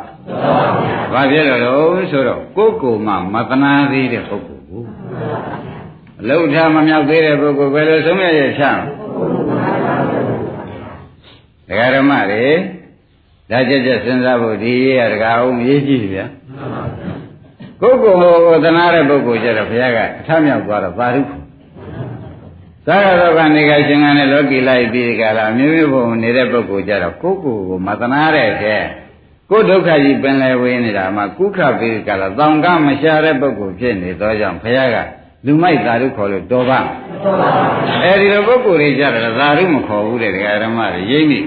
[1.13, 4.83] ဘာဖြစ်လို့လဲဆိုတော့ကိုယ်ကိုမှမသနာသေးတဲ့ပုဂ္ဂိုလ်ကို
[6.21, 8.81] အလုထားမမြောက်သေးတဲ့ပုဂ္ဂိုလ်ဘယ်လိုဆုံးရရဲ့ချမ်း
[11.69, 12.47] ဒကာဓမ္မတွေ
[13.51, 16.27] ဒါကြက်ကြက်စဉ်းစားဖို့ဒီရေးရတကာအောင်ရေးကြည့်ဗျာ
[17.81, 21.36] ကိုယ်ကိုယ်ကိုသနာတဲ့ပုဂ္ဂိုလ်ကျတော့ဘုရားကအထမြောက်သွားတော့ပါရုခု
[22.89, 28.83] သာရသောကနေကရှင်ကနဲ့လောကီလိုက်ပြီးကြလားမျိုးမျိုးပုံနေတဲ့ပုဂ္ဂိုလ်ကျတော့ကိုယ်ကိုယ်ကိုမသနာတဲ့တဲ့
[29.51, 34.97] ကိုယ်ဒုက္ခကြီးပင်လယ်ဝေးနေတာမှာကုခပြီးကြလားတောင်ကမရှာတဲ့ပုဂ္ဂိုလ်ဖြစ်နေသောကြောင့်ဘုရားက
[35.47, 36.81] လူမိုက်သာဓုခေါ်လို့တော်ပါ
[38.05, 41.41] အဲဒီလိုပုဂ္ဂိုလ်တွေကြတော့သာဓုမခေါ်ဘူးတဲ့ဒကာဓမ္မတွေရိမ့်မိ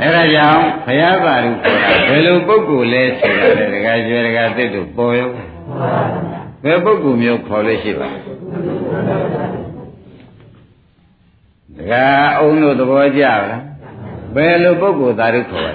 [0.00, 5.28] အဲဒါကြောင့်ဘုရားသာဓုခေါ်တာဘယ်လိုပုဂ္ဂိုလ်လဲဆိုတာလေဒကာကျွဲဒကာသစ်တို့ပေါ်ရော
[6.64, 8.08] ဘယ်ပုဂ္ဂိုလ်မျိုးခေါ်လို့ရှိပါ
[11.76, 12.06] ဒကာ
[12.38, 13.42] အုံတို့သဘောကျလား
[14.34, 15.74] ဘယ်လိုပုဂ္ဂိုလ်သာဓုခေါ်ပါ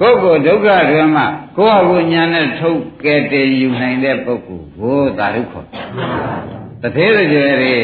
[0.00, 5.66] ပုဂ္ဂိုလ်ဒုက္ခတွေမှာကိုယ့်အကူညာနဲ့ထုတ်ကဲတည်ယူနိုင်တဲ့ပုဂ္ဂိုလ်ကိုသာဓုခေါ်
[6.82, 7.76] တသေးကြွယ်တွေ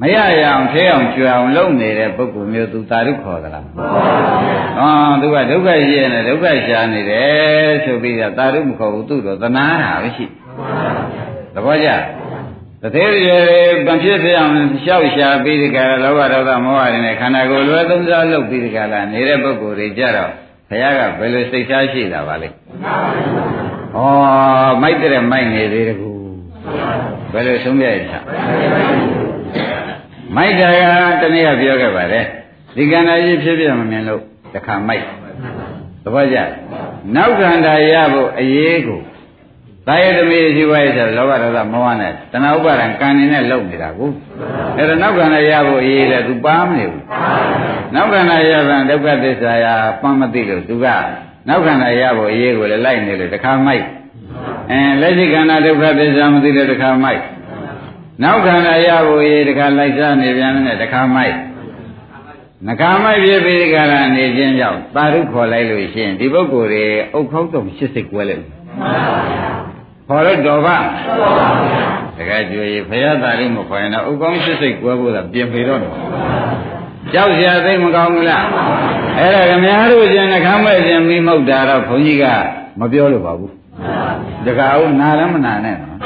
[0.00, 3.84] မရရအောင်ထဲအောင်ကြွအောင်လုပ်နေတဲ့ပုဂ္ဂိုလ်မျိုးသူသာဓုခေါ်သလားမှန်ပါ
[4.44, 10.26] ဗျာဟောသူကဒုက္ခရှိနေဒုက္ခရှာနေတယ်ဆိုပြီးတော့သာဓုမခေါ်ဘူးသူ့တော့သနာတာပဲရှိ
[11.54, 11.88] သဘောကျ
[12.82, 20.30] တသေးကြွယ်တွေပံဖြစ်ဖြစ်အောင်ရှောက်ရှာပြီးဒီကရလောဘဒေါသမောဟတွေနဲ့ခန္ဓာကိုယ်လွယ်သုံးစားလုပ်ပြီးဒီကလာနေတဲ့ပုဂ္ဂိုလ်တွေကြတော့
[20.68, 22.50] ဘုရားကဘယ်လိုစိတ်ထားရှိတာပါလဲဩ
[24.82, 26.10] မိုက်တဲ့မိုက်နေသေးတကူ
[27.32, 28.18] ဘယ်လိုဆုံးပြရတာ
[30.36, 30.68] မိုက်တာ
[31.20, 32.24] ကတနည်းပြောခဲ့ပါတယ်
[32.76, 34.22] ဒီကန္တာကြီးဖြစ်ပြမမြင်လို့
[34.54, 35.04] တခါမိုက်
[36.04, 36.38] သဘောကျ
[37.16, 39.00] နောက်ကန္တာရဖို့အရေးကို
[39.88, 44.10] သာယသမီးရှိပါရဲ့ဆိုလောဘဒေါသမောဟနဲ့တဏှာဥပါဒံကံနေနဲ့လုံနေတာကို
[44.76, 47.02] အဲ့တော့နောက်ခန္ဓာရဖို့အရေးလဲသူပါမနေဘူး
[47.94, 50.86] နောက်ခန္ဓာရပြန်ဒုက္ခသစ္စာရာပမ်းမသိလို့သူက
[51.48, 53.84] နောက်ခန္ဓာရဖို့အရေးကိုလည်းလိုက်နေလို့တခါမိုက်
[54.70, 57.20] အဲလက်ရှိခန္ဓာဒုက္ခသစ္စာမသိလို့တခါမိုက်
[58.22, 61.34] နောက်ခန္ဓာရဖို့အရေးတခါလိုက်စားနေပြန်တယ်တခါမိုက်
[62.66, 69.75] နဂါမိုက်ဖြစ်ပြီးဒီကရနေခြင်းကြောင့်သာဓုခေါ်လိုက်လို့ရှိရင်ဒီပုဂ္ဂိုလ်တွေအုတ်ခေါက်တော့ရှစ်စိတ်ကွဲလိုက်မှန်ပါဗျာ
[70.08, 70.76] ခေါ်လို့တော်ပါ
[72.18, 75.92] တကယ်ကြွေဖရာသာလိမခေါ်ရင်တော့ဥကောင်းရှစ်စိတ်ကွဲဖို့သာပြင်ပေတော့တယ်
[77.12, 78.44] ကြောက်ရသိမကောင်းဘူးလား
[79.18, 82.24] အဲ့ဒါခင်ဗျားတို့ကျင်နှခမ်းမဲ့ခြင်းမိမဟုတ်တာတော့ဘုန်းကြီးက
[82.80, 83.52] မပြောလို့ပါဘူး
[84.46, 85.98] တခါဦးနာလည်းမနာနဲ့နော်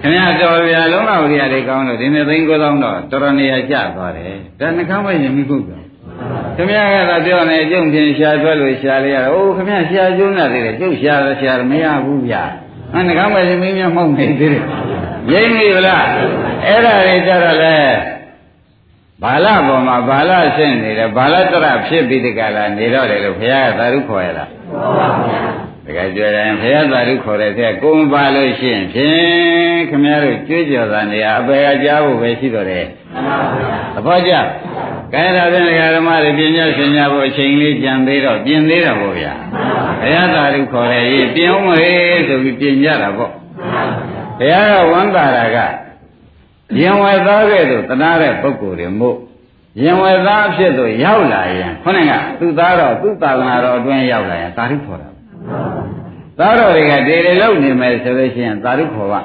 [0.00, 5.78] ခင်ဗျားတော်ဗျာလုံးတော်ရိယာတွေကောင်းလို့ဒီနေ့သိန်း9000တော့တော်တော်နေရာကျသွားတယ်ဒါနှခမ်းမဲ့ခြင်းမိဟုတ်တာ
[6.56, 12.42] ခင်ဗျားကသာပြောနေကြုံဖြင့်ရှားထွက်လို့ရှားလိုက်ရတော့အိုးခင်ဗျားရှားကျုံးနေသေးတယ်ကျုပ်ရှားတော့ရှားမရဘူးဗျာ
[12.96, 14.64] အနှကောင်းမဲ့မင်းများမှုန့်နေသေးတယ်
[15.32, 16.04] ရိမ့်ပြီဗလား
[16.66, 17.76] အဲ့ဒါတွေကြတော့လေ
[19.22, 25.40] ဘာလပေါ်မှာဘာလဆင့်နေတယ်ဘာလတရဖြစ်ပြီးဒီကလာနေတော့တယ်လို့ဘုရားကသာဓုခေါ်ရလားမှန်ပါဗျာ
[25.86, 32.86] တကယ်ကြွတယ်ဘုရားသာဓုခေါ်တဲ့ဆက်ကိုမပါလို့ရှိရင်ဖြင့်ခင်ဗျားတို့ကြွေးကြော်တာနေရအပေအကြားဖို့ပဲရှိတော့တယ်
[33.94, 34.50] မှန်ပါဗျာသဘော
[35.08, 39.32] ကျကဲဒါဖြင့်ဓမ္မတွေပြညာရှင်ညာဖို့အချိန်လေးကြံသေးတော့ပြင်သေးတာပေါ့ဗျာ
[40.00, 43.30] ဘုရားသာဓုခေါ်တဲ့ရေးပြင်အောင်မေးဆိုပြီးပြင်ကြတာပေါ့
[44.38, 45.58] ဘုရားကဝမ်းသာတာက
[46.80, 49.16] ရင်ဝယ်သားခဲ့သို့တနာတဲ့ပုဂ္ဂိုလ်တွေမို့
[49.82, 55.08] ရင်ဝယ်သားအဖြစ်သို့ရောက်လာရင်ခေါင်းကသူ့သားတော်သူ့သာသနာတော်အတွင်းရောက်လာရင်သာဓုခေါ်တာ
[56.38, 59.20] သားတော်တွေကဒေတွေလောက်နေမယ်ဆိုလို့ရှိရင်သာဓုခေါ်ပါ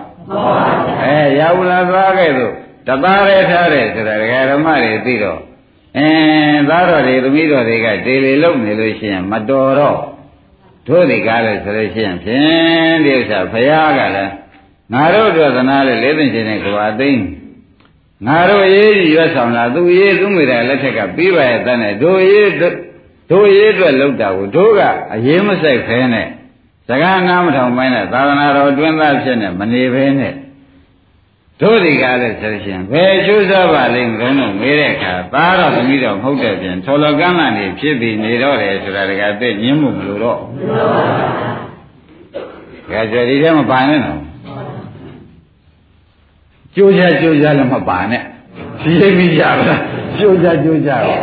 [1.04, 2.54] အဲရောက်လာသားခဲ့သို့
[2.88, 5.40] တသားရဲထားတယ်ဆိုတာဒကာဓမ္မတွေသိတော့
[5.98, 10.00] အင်းသားတော်တွေသမီးတော်တွေကဒေတွေလောက်နေလို့ရှိရင်မတော်တော့
[10.88, 14.34] တို့ဒီကားလဲဆိုလို့ရှိရင်ဖြင့်ဒီဥစ္စာဘုရားကလည်း
[14.94, 17.24] ငါတို့တို့သနာလေလေးသိချင်းနဲ့ကဘာသိန်း
[18.28, 22.52] ငါတို့ရေးကြီးရွတ်ဆောင်လာသူရေးသူမိတဲ့လက်ထက်ကပြီးပါရဲ့တန်းနဲ့တို့ရေး
[23.32, 24.82] တို့ရေးအတွက်လောက်တာကိုတို့က
[25.14, 26.28] အရေးမဆိုင်ဖဲနဲ့
[26.88, 30.34] စကားနားမထောင်ပိုင်းနဲ့သာသနာတော်တွင်သားဖြစ်နေမနေဖဲနဲ့
[31.62, 40.40] တို့ဒီကားလဲဆိုရှင်ဘယ်ကျိုးစားပါလိမ့်မလို့မေးတဲ့အခါသားတော်သမီးတော်မဟုတ်တဲ့ပြင်ထော်လကန်းကနေဖြစ်ပြီးနေတော့တယ်ဆိုတာတကယ်သိညင်းမှုမလို့တော့
[42.92, 44.20] ကဲကြွဒီထဲမှာပါနေတော့
[46.76, 48.24] ကြိုးချကြိုးချလည်းမပါနဲ့
[48.82, 49.82] ဖြည်းဖြည်းရပါလား
[50.18, 51.20] ကြိုးချကြိုးချတော့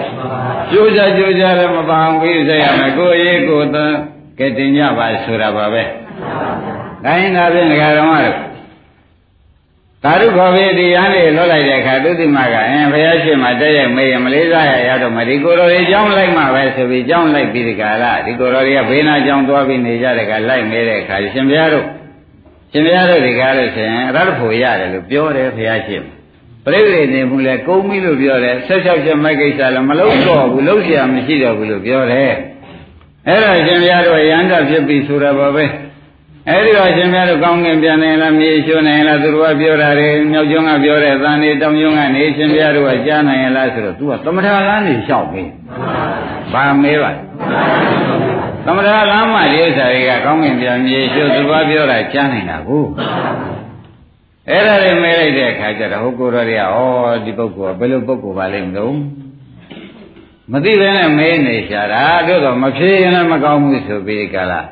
[0.70, 3.76] ကြိုးချကြိုးချလည်းမပါအောင်ပြီးစိတ်ရမယ်ကိုယ်ရေးကိုယ်သ
[4.38, 5.82] ကဲတင်ကြပါဆိုတာပါပဲ
[7.04, 8.53] တိုင်းသာဖြင့်ဒကာတော်မတို့
[10.03, 21.85] သာဓုခေါ်ပြီးတရားလေးလွတ်လိုက်တဲ့အခါသုတိမကအင်းဘုရားရှင်မှာတည့်ရဲ့မေးရင်မလေးစားရရတော့မဒီကိုယ်တော်ကြီးကြောင်းလိုက်မှပဲဆိုပြီးကြောင်းလိုက်ပြီးဒီကလာဒီကိုယ်တော်ကြီးကဘေးနာကြောင်းသွားပြီးနေကြတဲ့ကလိုက်နေတဲ့အခါရှင်ဘုရားတို့
[22.71, 26.03] ရှင်ဘုရားတို့ဒီကားလို့ဆိုရင်အရတ္တဖို့ရတယ်လို့ပြောတယ်ဘုရားရှင်
[26.65, 32.31] ပြိဋိနေမှုလဲကုန်းပြီလို့ပြောတယ်ဆက်လျှောက်ချက်မိုက်ကိစ္စလည်းမလုပ်တော့ဘူးလုပ်เสียမရှိတော့ဘူးလို့ပြောတယ်
[33.27, 35.65] အဲ့ဒါရှင်ဘုရားတို့ရဟန္တာဖြစ်ပြီဆိုတာပါပဲ
[36.50, 45.42] အဲ့ဒီတော့ရှင်ဘုရားတို့ကောင်းကင်ပြန်နိုင်လားမြေရှိုးနိုင်လားသူတို့ကပြောတာတွေမြောက်ကျွန်းကပြောတဲ့သံနေတောင်ကျွန်းကနေရှင်ဘုရားတို့ကကြားနိုင်လားဆိုတော့ तू ကသမထလမ်းနေလျှောက်ပြီ
[46.52, 47.10] ဘာမေးပါ
[48.64, 52.84] သမထလမ်းမှာဒီဥစ္စာတွေကကောင်းကင်ပြန်မြေရှိုးသူတို့ကပြောတာကြားနိုင်တာကို
[54.48, 56.78] အဲ့ဒါတွေမေးလိုက်တဲ့အခါကျတော့ဟိုကိုတော်တွေကဩ
[57.24, 58.94] ဒီပုဂ္ဂိုလ်ကဘယ်လိုပုဂ္ဂိုလ်ပါလိမ့်မလို့
[60.52, 64.66] မသိဘဲနဲ့မေးနေရှာတာတို့တော့မဖြေရင်လည်းမကောင်းဘူးဆိုပြီးကြလား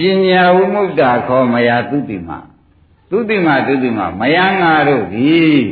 [0.00, 2.30] ပညာဝိမု ക്ത ခောမယာသုတိမ
[3.10, 5.64] သုတိမသုတိမမယံငါတို့သည်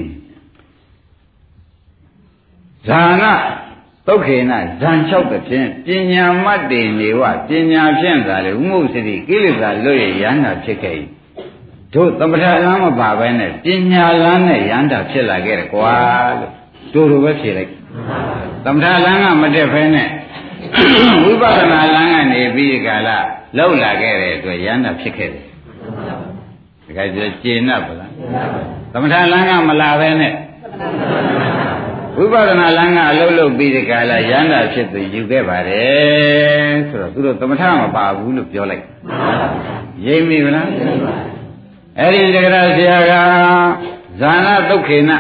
[2.86, 3.32] ဇာနာ
[4.06, 10.96] သုတ်ခေနဇံလျှောက်တဲ့ဖြင့်ပညာမတ်တေနေဝပညာဖြင့်သာလေဥမှုစတိကိလေသာလွတ်ရရဟန္တာဖြစ်ခဲ့၏
[11.94, 15.94] တို့သမထလမ်းမပါဘဲနဲ့ပညာလမ်းနဲ့ရဟန္တာဖြစ်လာခဲ့တယ်ကွာ
[16.40, 16.52] လို့
[16.94, 17.72] တို့လိုပဲဖြေလိုက်
[18.64, 20.08] သမထလမ်းကမတက်ဖဲနဲ့
[21.24, 23.26] ဝိပဿနာလမ်းကနေပြီးကြလား
[23.56, 25.44] လောက်လာခဲ့တဲ့အတွက်ရဟန္တာဖြစ်ခဲ့တယ်
[26.86, 28.10] တခါကျကျေနပ်ပါလား
[28.92, 30.32] သမထလမ်းကမလာပဲနဲ့
[32.16, 38.84] ဝိပဿနာလမ်းကအလုံးလုံးပြီးဒီကလာရဟန္တာဖြစ်သူယူခဲ့ပါတယ်ဆိုတော့သူတို့သမထမပါဘူးလို့ပြောလိုက်
[40.06, 40.68] ရိပ်မိဗလား
[41.98, 43.12] အဲ့ဒီတက္ကရာဆရာက
[44.20, 45.10] ဇာနာဒုက္ခေန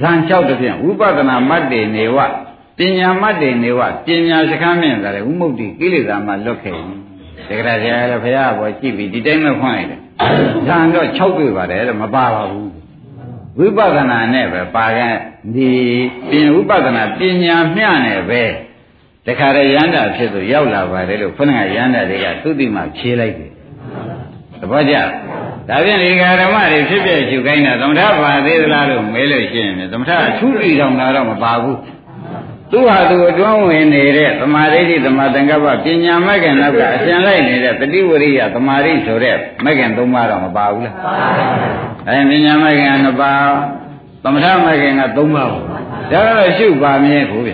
[0.00, 2.18] ဇံလျှောက်တဲ့ဖြင့်ဝိပဿနာမတ်တေနေဝ
[2.78, 6.96] ပညာမတ်တေနေဝပညာစကားမြင်တာလေဥမုတ်တိကိလေသာမှလွတ်ခဲ့ပြီ
[7.48, 10.00] တက္ကရာဆရာလည်းဘုရားဘောကြည့်ပြီးဒီတိုင်းမှဖွင့်လိုက်တယ်
[10.66, 12.70] ဇံတော့6တွေ့ပါတယ်လို့မပါပါဘူး
[13.58, 15.14] ဝိပဿနာနဲ့ပဲပါခဲ့
[15.54, 15.70] ဒီ
[16.30, 18.42] ပြင်ဥပဒနာပညာမျှနဲ့ပဲ
[19.26, 23.50] တခါတည်းရဟန္တာဖြစ်သူရောက်လာပါတယ်လို့ခုနကရဟန္တာတွေကသုတိမှဖြေလိုက်တယ်
[24.60, 24.94] သဘောကျ
[25.68, 31.76] ဒါဖြင့်ဒီဃာဓမ္မတွေဖြစ်ဖြစ်ရှုခိုင်းတာသမထပါသေးသလားလို့မေးလို့ရှိရင်သမထအထူးတည်တော်တာတော့မပါဘူး
[32.70, 41.48] သူဟာသူအတွင်းဝင်နေတဲ့သမာဓိဋ္ဌိသမာသင်္ကပ္ပပညာမဲ့ခင်တော့ကအရှင်လိုက်နေတဲ့တတိဝရိယသမာဓိဆိုတဲ့မဲ့ခင်သုံးပါးတော့မပါဘူးလားပါပါ
[42.08, 43.44] အဲပညာမဲ့ခင်ကနှစ်ပါး
[44.22, 45.56] သမထမဲ့ခင်ကသုံးပါးဒါ
[46.12, 47.52] တော့ရှုပါမြဲကိုဗျ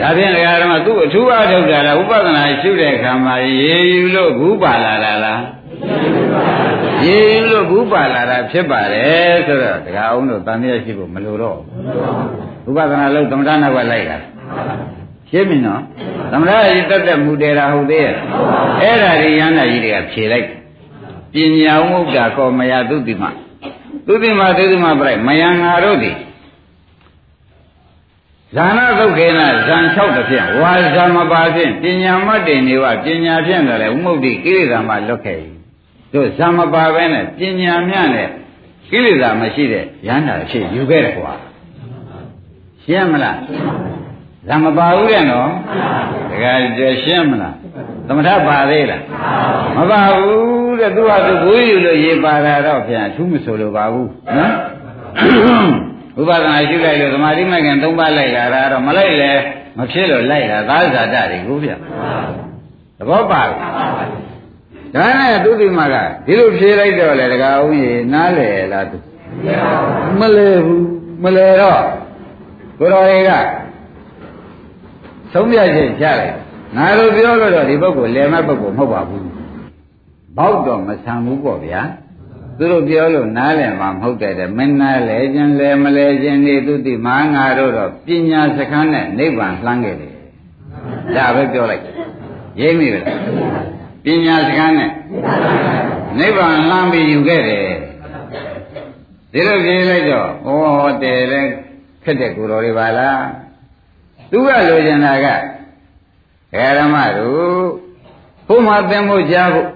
[0.00, 0.32] ဒါဖြင့်
[0.62, 5.40] ဓမ္မသူ့အထူးအထုတ်တာလားဥပဒနာရှုတဲ့အခါမှာရေယူလို့ဘူးပါလာတာလား
[5.88, 6.61] ရေ
[7.06, 7.18] ယူ
[7.50, 11.58] လို့ဘူးပါလာတာဖြစ်ပါတယ်ဆိုတော့တရားအောင်တို့တန်မြတ်ရှိဖို့မလိုတော့
[12.68, 14.18] ဥပဒနာလို့သမထနောက်ကလိုက်တာ
[15.30, 15.82] ရှင်းပြီနော်
[16.32, 18.14] သမထကြီးတက်တက်မူတယ်တာဟုတ်သေးရဲ့
[18.80, 20.46] အဲ့ဒါဒီရဟန္တာကြီးတွေကဖြေလိုက်
[21.32, 23.24] ပညာဝုဒ္ဒါကောမယသုတိမ
[24.06, 26.16] သုတိမသုတိမပြိုက်မယံငါတို့သည်
[28.56, 35.38] ဇာနာသုတ်ခေနဇံ6တစ်ဖြင့်ဝါဇာမပါဖြင့်ပညာမတ်တင်နေဝပညာဖြင့်လည်းဥမုတ်တိကိလေသာမှလွတ်ခဲ့၏
[36.12, 38.28] တို့ဇာမပါပဲနဲ့ပညာမြနဲ့
[38.90, 41.32] ကိလေသာမရှိတဲ့ရဟန္တာဖြစ်ယူခဲ့တယ်ကွာ
[42.82, 43.38] ရှင်းမလား
[44.48, 45.50] ဇာမပါဘူးတဲ့နော်
[46.30, 47.54] တကယ်ကြရှင်းမလား
[48.06, 49.02] သမထပါသေးလား
[49.76, 54.52] မပါဘူးတဲ့သူကသူကိုယ်ယူလို့ရေးပါတာတော့ပြန်အထူးမဆိုလိုပါဘူးနော်
[56.20, 59.32] ဥပဒနာရှိလိုက်လို့သမာဓိမဂ်ခင်၃ပါးလိုက်လာတာတော့မလိုက်လေ
[59.78, 64.31] မဖြစ်လို့လိုက်တာသာဇာတတွေကိုဗျသဘောပါလား
[64.94, 68.98] ဒါနဲ့သူဒီမှာကဒီလိုဖြေလိုက်တော့လေတကားဦးကြီးနားလေလားသူ
[70.20, 70.86] မလဲဘူး
[71.22, 71.82] မလဲတော့
[72.78, 73.30] ကိုတော်တွေက
[75.32, 76.36] သုံးပြချက်ချလိုက်
[76.76, 79.28] ငါတို့ပြောလို့တော့ဒီပုဂ္ဂိုလ်လယ်မဲ့ပုဂ္ဂိုလ်မဟုတ်ပါဘူး
[80.36, 81.82] ဘောက်တော့မဆံဘူးပေါ့ဗျာ
[82.58, 90.14] သူတို့ပြောလို့နားလည်မှာမဟုတ်တဲ့မင်းနားလဲခြင်းလဲမလဲခြင်းနေသူတိမဟာငါတို့တော့ပညာစခန်းနဲ့နိဗ္ဗာန်လှမ်းခဲ့တယ်
[91.16, 91.84] ဒါပဲပြောလိုက်
[92.60, 93.00] ရိပ်မိပဲ
[94.04, 94.90] ပညာစခန်းနဲ့
[96.18, 97.68] နိဗ္ဗာန်လှမ်းပြီးယူခဲ့တယ်
[99.32, 100.28] ဒီလိုပြေးလိုက်တော့
[100.86, 101.42] ဩတယ်လဲ
[102.04, 103.24] ခက်တဲ့ကိုယ်တော်တွေပါလား
[104.30, 105.26] သူကလိုချင်တာက
[106.78, 107.64] ဓမ္မတို့
[108.48, 109.68] ဘုမှာသင်ဖို့ကြားဖို့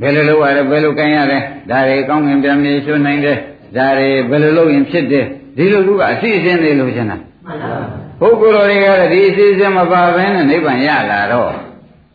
[0.00, 1.38] ဘယ်လိုလုပ်ရလဲဘယ်လိုကိုင်ရလဲ
[1.70, 3.38] ဒါတွေကောင်းငင်ပြန်မြေရှုနိုင်တယ်
[3.76, 7.18] ဒါတွေဘယ်လိုလုပ်ရင်ဖြစ်တယ်ဒီလိုလူကအစီအစဉ်တွေလိုချင်တာ
[8.20, 11.52] ပုဂ္ဂိုလ်တော်တွေကလည်းဒီအစီအစဉ်မပါဘဲနဲ့နိဗ္ဗာန်ရလာတော့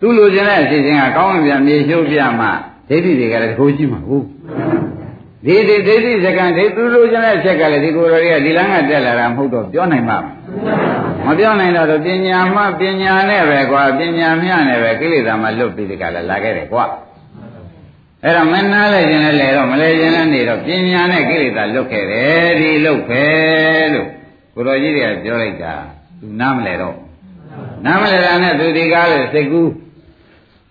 [0.02, 2.48] သူလိုချင်တဲ့အစီအစဉ်ကကောင်းငင်ပြန်မြေရှုပြမှ
[2.90, 4.26] ဒိဋ္ဌိတွေကလည်းတကိုးကြည့်မှာဟုတ်
[5.46, 10.18] ဒီဒီဒိဋ္ဌိစကံဒိသူလိုချင်တဲ့အချက်ကလည်းဒီကိုယ်တော်တွေကဒီလမ်းကတက်လာတာမဟုတ်တော့ပြောနိုင်မှာ
[11.26, 16.86] မပြောနိုင်တော့ပညာမှပညာနဲ့ပဲကွာပညာမျှနဲ့ပဲကိလေသာမှလွတ်ပြီးဒီကလည်းလာခဲ့တယ်ကွာ
[18.24, 23.26] အဲ့တော့မနာလိုက်ခြင်းလည်းလေတော့မလဲခြင်းလည်းနေတော့ပညာနဲ့ကိလေသာလွတ်ခဲ့တယ်ဒီလွတ်ခဲ
[23.94, 24.08] လို့
[24.54, 25.74] ကိုတော်ကြီးတွေကပြောလိုက်တာ
[26.20, 26.96] သူနားမလဲတော့
[27.86, 29.70] နားမလဲတာနဲ့သူဒီကားလေစိတ်ကူး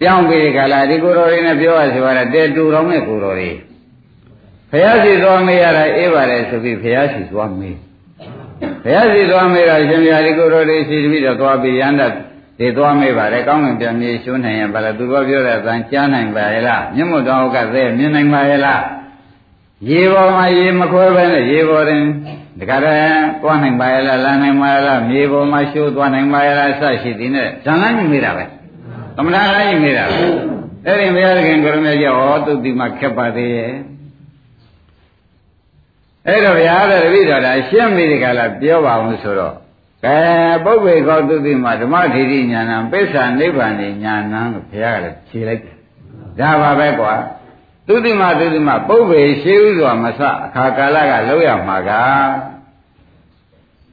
[0.00, 3.50] ပြောင်းပြီးခါလာဒီကိုတော်တွေနဲ့ပြောရစီပါလားတဲတူတော်နဲ့ကိုတော်တွေ
[4.70, 7.76] ဖះစီသွားမေးရတာအေးပါတယ်ဆိုပြီးဖះစီသွားမေး
[8.84, 12.06] ဖះစီသွားမေးတာရှင်ပြာဒီကိုတော်တွေစီပြီးတော့သွားပြီးရန္တာ
[12.58, 18.82] ဒီသွားမေးပါတယ်ကောင်းကင်ပြန်မြေရှုံးနိုင်ရင်ဘာလဲသူကပြောတဲ့အတိုင်းကြားနိုင်ပါရဲ့လားမျက်မှောက်တော်ကသဲမြင်နိုင်ပါရဲ့လား
[19.88, 22.04] ရေပေါ်မှာရေမခွဲပဲနဲ့ရေပေါ်တင်
[22.58, 28.44] တခါတည်းသွားနိုင်ပါရဲ့လားလာနိုင်ပါရဲ့လားမြေပေါ်မှာရှုသွားနိုင်ပါရဲ့လားစရှိသည်နဲ့ဇန်လန်းမြင်မိတာပဲ
[29.16, 30.24] သမဏလိုင်းမြင်မိတာပဲ
[30.86, 33.72] အဲ့ဒီဘုရားခင်ကိုရမေကြောဩသူတိမခက်ပါသေးရဲ့
[36.26, 39.54] အဲ့တော့ဗျာတဲ့တပည့်တော်ဒါရှင်းပြီဒီကလာပြောပါအောင်ဆိုတော့
[40.04, 40.18] ကဲ
[40.64, 43.74] ပုပ္ပေကောတုတိမှာဓမ္မထေရီညာဏံပိဿာနိဗ္ဗာန်
[44.04, 45.76] ညာဏံလို့ဘုရားကလည်းဖြေလိုက်တယ်
[46.40, 47.14] ဒါပါပဲကွာ
[47.86, 51.90] သုတိမသုတိမပုပ္ပေရှိဥစွာမစအခါကာလကလောက်ရမှာက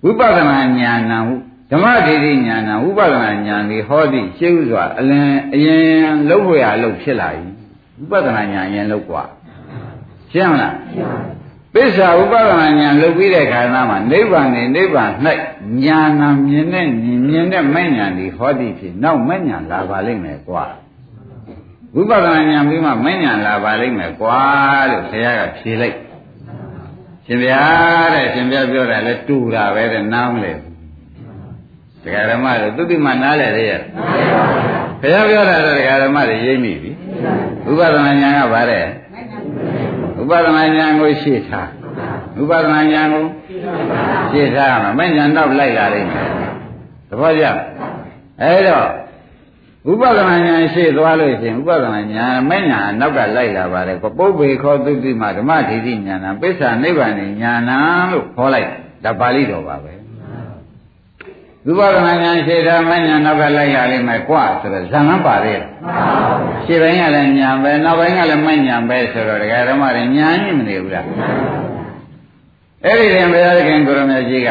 [0.04, 1.36] ဝိပဿနာညာဏံဟု
[1.71, 7.51] ဓမ္မထေရီညာဏံဝိပဿနာညာဒီဟောသည့်ရှိဥစွာအလင်းအရင်လောက်ဖို့ရလောက်ဖြစ်လာပြီ
[8.11, 9.25] ဝိပဿနာညာအရင်လောက်กว่า
[10.33, 11.39] ရှင်းမလားရှင်းပါ
[11.75, 15.11] ပိဿာဥပဒနာဉာဏ်လုပ်ပြီးတဲ့ခါနာမှာနိဗ္ဗာန်နဲ့နိဗ္ဗာန်၌
[15.85, 16.87] ဉာဏ်နာမြင်တဲ့
[17.29, 20.65] မြင်တဲ့မဲ့ဉာဏ်ဒီဟောသည်ဖြစ်နောက်မဲ့ဉာဏ်လာပါလိမ့်မယ်ကွာ
[21.95, 24.39] ဝိပဿနာဉာဏ်ပြီးမှမဲ့ဉာဏ်လာပါလိမ့်မယ်ကွာ
[24.91, 25.97] လို့ဘုရားကဖြေလိုက်
[27.27, 27.63] ရှင်ဗျာ
[28.15, 30.53] တဲ့ရှင်ဗျာပြောတာလဲတူတာပဲတဲ့နားမလဲ
[32.04, 33.82] ဒကာဓမ္မတို့သုတိမနားလဲသေးရဲ့
[35.02, 36.92] ဘုရားပြောတာတော့ဒကာဓမ္မတွေရိပ်မိပြီ
[37.66, 38.86] ဝိပဿနာဉာဏ်ကဗါတဲ့
[40.20, 41.70] ဥပဒနာဉာဏ်ကိုရှေ့ထား
[42.42, 43.26] ဥပဒနာဉာဏ်ကို
[44.32, 46.28] ရှေ့ထားမှာမဲ့ဉာဏ်တော့လိုက်လာလိမ့်မယ်
[47.10, 47.46] သဘောကျ
[48.42, 48.88] အဲတော့
[49.92, 57.62] ဥပဒနာဉာဏ်ရှေ့သွားလို့ရှိရင်ဥပဒနာဉာဏ်မဲ့ဉာဏ်နောက်ကလိုက်လာပါတယ်ကပုပ္ပေခောသုတိမဓမ္မဒိဋ္ဌိဉာဏ်ပိဿာနိဗ္ဗာန်ဉာဏ်
[58.12, 58.70] လို့ခေါ်လိုက်
[59.04, 60.03] ဒါပါဠိတော်ပါပဲ
[61.66, 65.66] ဝိပဿနာဉာဏ်ရှိတာမဉာဏ်နောက်ကလိုက်ရလိမ့်မယ်ကွာဆိုတော့ဇံလန်းပါသေးတယ်
[66.66, 71.06] ရှင်းပိုင်းကလည်းဉာဏ်ပဲနောက်ပိုင်းကလည်းမဉာဏ်ပဲဆိုတော့ဒကာဓမ္မတွေဉာဏ်ကြီးမနေဘူးလား
[72.86, 74.50] အဲ့ဒီရင်ဘုရားခင်ကိုရမကြီးက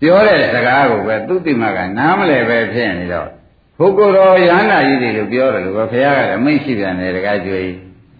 [0.00, 3.28] ပြောတဲ့စကားကိုပဲသူတိမကနားမလဲပဲဖြစ်နေတော့
[3.78, 7.72] ဘုကိုယ်တော်ရဟန္တာကြီးတွေလို့ပြောတယ်လို့ပဲဘုရားကလည်းမိတ်ရှိပြန်တယ်တကားကျွေး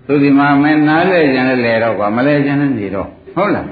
[0.07, 3.67] သူဒီမှာမင်းနားလဲကြတယ်လေတော့ကွာမလဲကြတယ်နေတော့ဟုတ်လား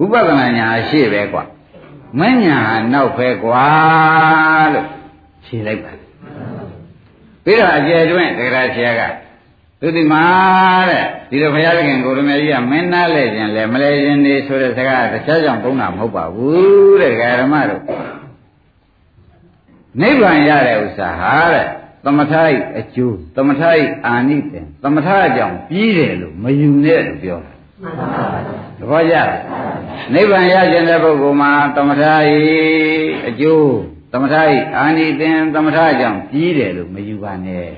[0.00, 1.44] ဝိပဿနာညာရှိပဲကွာ
[2.18, 3.64] မညာဟာနောက်ပဲကွာ
[4.72, 4.86] လို့
[5.44, 5.92] ဖြေလိုက်ပါ
[7.44, 9.02] ပြီးတော့အကျယ်တွင်တရားဆရာက
[9.80, 10.24] သူဒီမှာ
[10.90, 17.82] တဲ့ဒီလိုဘုရားသခင်ကိုရမေကြီးကမင်းနာလဲခြင်းလဲမလဲခြင်းနေဆိုတဲ့စကားတခြားကြောင့်သုံးတာမဟုတ်ပါဘူးတဲ့ဓမ္မတို့
[20.00, 21.66] နိဗ္ဗာန်ရတဲ့ဥစ္စာဟာတဲ့
[22.04, 27.52] သမထဤအကျိုးသမထဤအာနိသင်သမထအကြောင်းပြီးတယ်လို့မယူနဲ့လို့ပြောတာ
[28.78, 29.16] သဘောကျ
[30.14, 32.38] နိဗ္ဗာန်ရခြင်းတဲ့ပုဂ္ဂိုလ်မှာသမထဤ
[33.28, 33.72] အကျိုး
[34.12, 37.68] သမထဤအာနိသင်သမထအကြောင်းပြီးတယ်လို့မယူပါနဲ့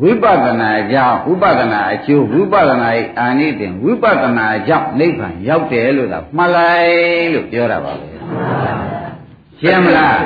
[0.00, 8.08] ဝိပဿနာကြောင့်ဝိပဿနာအကျိုးဝိပဿနာဤအာနိသင်ဝိပဿနာကြောင့်နိဗ္ဗာန်ရောက်တယ်လို့သာမှတ်လိုက်လို့ပြောတာပါပဲ
[9.60, 10.20] ရှင်းမလား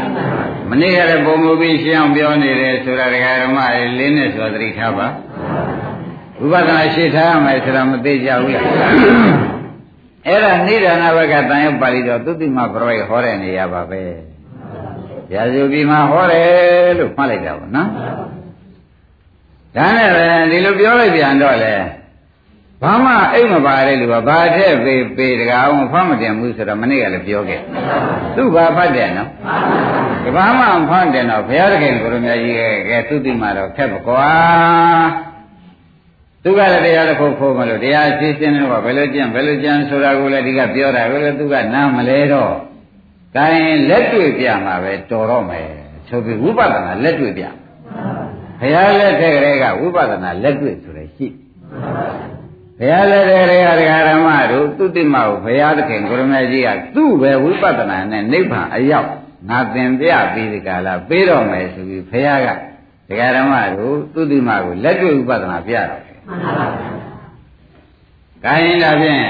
[0.71, 5.07] မနေ့ကလည်းပုံမူပြီးရှင်းအောင်ပြောနေတယ်ဆိုတာဒကာဓမ္မတွေလေးနဲ့ဆိုသတိထားပါ
[6.41, 8.65] ဝိပဿနာရှင်းထားရမယ်ဆိုတာမသိကြဘူးလား
[10.27, 14.03] အဲ့ဒါနိဒာနဘကတန်ရုပ်ပါဠိတော်သုတိမပရောဟိဟောတဲ့နေရာပါပဲ
[15.35, 17.89] ရာဇုပြီမှာဟောတယ်လို့မှတ်လိုက်တာပေါ့နော်
[19.77, 21.75] ဒါနဲ့ပဲဒီလိုပြောလိုက်ပြန်တော့လေ
[22.83, 27.61] ဘာမှအိတ်မပါတဲ့လူကဘာထက်ပေပေတကားအောင်ဖတ်မတင်ဘူးဆိုတော့မနေ့ကလည်းပြောခဲ့
[28.37, 29.31] သူ့ဘာဖတ်တယ်နော်
[30.25, 34.31] ကဘာမှဖတ်တယ်တော့ဘုရားသခင်ကိုရမကြီးရဲ့ကဲသူတိမှတော့ခက်ပကွာ
[36.43, 42.53] သူကလည်းတရားတစ်ခုခိုးမလို့တရားရှင်းရှင်းတော့ဘယ်လိုကြံဘယ်လိုကြံဆိုတာကိုလည်းဒီကပြောတာကိုလည်းသူကနားမလဲတော့
[43.37, 45.67] ဒါရင်လက်တွေ့ပြမှာပဲတော်တော့မယ်
[46.09, 47.45] ဆိုပြီးဝိပဿနာလက်တွေ့ပြ
[48.61, 51.27] ဘုရားလက်ထက်ကလေးကဝိပဿနာလက်တွေ့ဆိုရရှိ
[52.79, 59.09] ဘုရားလက်ထက်ကလေးကဒကာဓမ္မတို့သူတိမကိုဘုရားသခင်ကိုရမကြီးကသူ့ပဲဝိပဿနာနဲ့နိဗ္ဗာန်အရောက်
[59.49, 62.49] ငါသင်ပြပြီးဒီကလာပေးတော့မယ်ဆိုပြီးဘုရားက
[63.09, 66.67] ဒကာဓမ္မတို့သူတိမကိုလက်တွေ့ဝိပဿနာပြတော့ မှန်ပါပါ။
[68.45, 69.25] ဒါရင်ဒါဖြင့်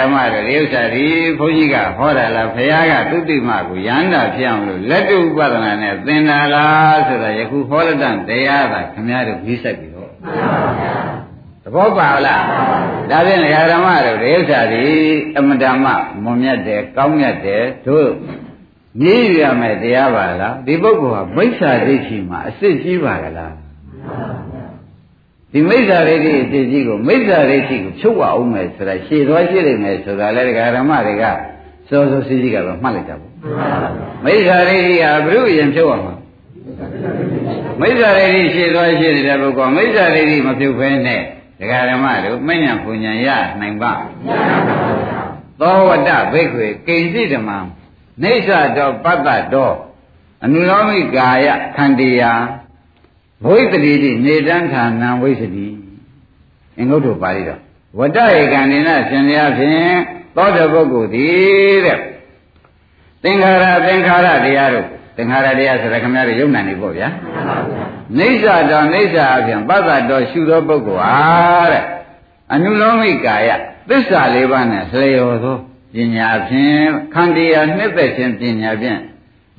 [0.00, 1.06] ဓမ္မတို့ဒီဥစ္စာဒီ
[1.38, 10.94] ဘုန်းကြီးကဟောတာလားဘုရားကသုတိမကိုရဟန္တာဖြစ်အောင်လို့လက်တုဥပဒနာနဲ့သင်တာလားဆိုတာယခုဟောလက်တန်တရားသာခင်ဗျားတို့ပြီးဆက်ပြီးတော့မှန်ပါဗျာ
[11.64, 12.44] သဘောပါလား
[13.10, 13.40] ဒါဖြင့်
[13.72, 14.84] ဓမ္မတို့ဒီဥစ္စာဒီ
[15.38, 15.86] အမတမ
[16.24, 18.08] မွန်မြတ်တယ်ကောင်းမြတ်တယ်တို့
[19.00, 23.54] မြည်ရမယ်တရားပါလားဒီပုဂ္ဂိုလ်ဟာမိစ္ဆာဒိဋ္ဌိမှာအစ်စ်ကြီးပါကလား
[25.56, 31.24] ဒီမိစ္ဆာဒိဋ္ဌိအစ်ကြီးကိုမိစ္ဆာဒိဋ္ဌိကိုဖြုတ်ရအောင်မယ်ဆိုတာရှည်သွားရှိနေမယ်ဆိုတာလေဒကာဓမ္မတွေက
[31.88, 33.32] စောစောစီးစီးကတော့မှတ်လိုက်တာပေါ့
[34.24, 36.14] မိစ္ဆာဒိဋ္ဌိကဘုရုရင်ဖြုတ်ရမှာ
[37.80, 41.20] မိစ္ဆာဒိဋ္ဌိရှည်သွားရှိနေတဲ့ပုဂ္ဂိုလ်မိစ္ဆာဒိဋ္ဌိမဖြုတ်ဖဲနဲ့
[41.60, 43.28] ဒကာဓမ္မတို့မညံပူညာရ
[43.60, 43.92] နိုင်ပါ
[45.60, 47.50] သောဝတ္တဘိက္ခွေကိဉ္စိဓမ္မ
[48.22, 49.72] နေသတောပတ္တတော
[50.44, 51.46] အနုလောမိကာယ
[51.76, 52.32] ခန္တီယာ
[53.46, 55.66] ဝိသတိတိနေတံဌာနံဝိသတိ
[56.78, 57.60] အင်္ဂုတ္တပါဠိတော်
[57.98, 59.96] ဝတ္တဧကံနေနရှင်ရဖြင့်
[60.36, 61.98] သောတပုဂ္ဂိုလ်သည်တဲ့
[63.22, 67.08] သင်္ခါရသင်္ခါရတရားတို့သင်္ခါရတရားဆိုတာခင်ဗျားတို့ယုံနာနေပေါ့ဗျာ
[68.18, 71.84] နေသတော်နေသအပြင်ပတ္တတော်ရှုသောပုဂ္ဂိုလ်ဟာတဲ့
[72.52, 73.48] အနုလောမိကာယ
[73.88, 75.56] သစ္စာလေးပါးနဲ့လျော်သော
[75.94, 78.98] ပညာဖြင့်ခန္တီယာနှစ်သက်ခြင်းပညာဖြင့်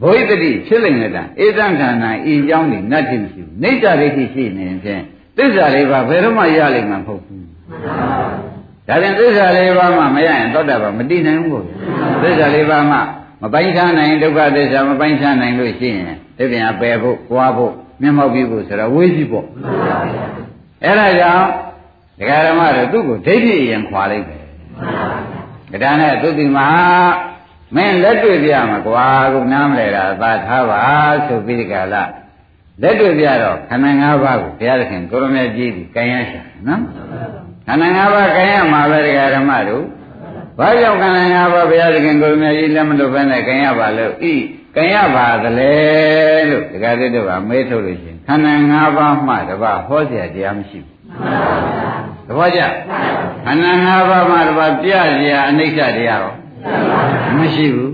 [0.01, 5.01] ဘဝိတ္တိဖြစ်လိမ့်မယ်လားအေသံခန္ဓာဤကြောင်းနေနတ်တိမရှိဘူးနေတ္တရိရှိရှိနေဖြင့်
[5.37, 7.43] သစ္စာလေးပါးဘယ်တော့မှရလိမ့်မှာမဟုတ်ဘူး
[8.87, 12.97] ဒါပြန်သစ္စာလေးပါးမှမရရင်သောတာပန်မတည်နိုင်ဘူးဗျသစ္စာလေးပါးမှ
[13.41, 17.71] မပိုင်းခြားနိုင်ဒုက္ခသစ္စာမပိုင်းခြားနိုင်လို့ရှိရင်ဒီပြန်ပယ်ဖို့၊ကြွားဖို့၊
[18.01, 19.45] မျက်မှောက်ပြုဖို့ဆိုတာဝေးကြီးပေါ့
[20.83, 21.47] အဲ့ဒါကြောင့်
[22.19, 24.41] ဒကာရမတို့သူ့ကိုဒိဋ္ဌိအရင်ခွာလိုက်တယ်
[25.71, 26.67] ကဒါနဲ့သူတိမဟာ
[27.74, 30.80] မင်းလက်တွေ့ပြမှာကွာခုနားမလဲတာသာထားပါ
[31.26, 32.02] ဆိုပြီးဒီကလာ
[32.82, 36.82] လက်တွေ့ပြတော့ခန္ဓာ၅ပါးကိုဘုရားသခင်ကိုရမေကြီးပြီးကံရရှာနော်
[37.66, 39.84] ခန္ဓာ၅ပါးကံရမှာပဲဒကာဓမ္မတို့
[40.58, 44.34] ဘာကြောင့်ခန္ဓာ၅ပါးဘုရားသခင်ကိုရမေကြီးလက်မလွတ်ဘဲနဲ့ကံရပါလို့ဤ
[44.76, 45.72] ကံရပါသလဲ
[46.50, 50.96] လို့ဒကာသစ်တို့ကမေးထုတ်လို့ရှိရင်ခန္ဓာ၅ပါးမှတပါဟောเสียတရားမရှိဘူး
[52.26, 52.60] သဘောကျ
[53.44, 56.32] ခန္ဓာ၅ပါးမှတပါပြเสียအနိစ္စတရားရော
[57.37, 57.91] မရှိဘူး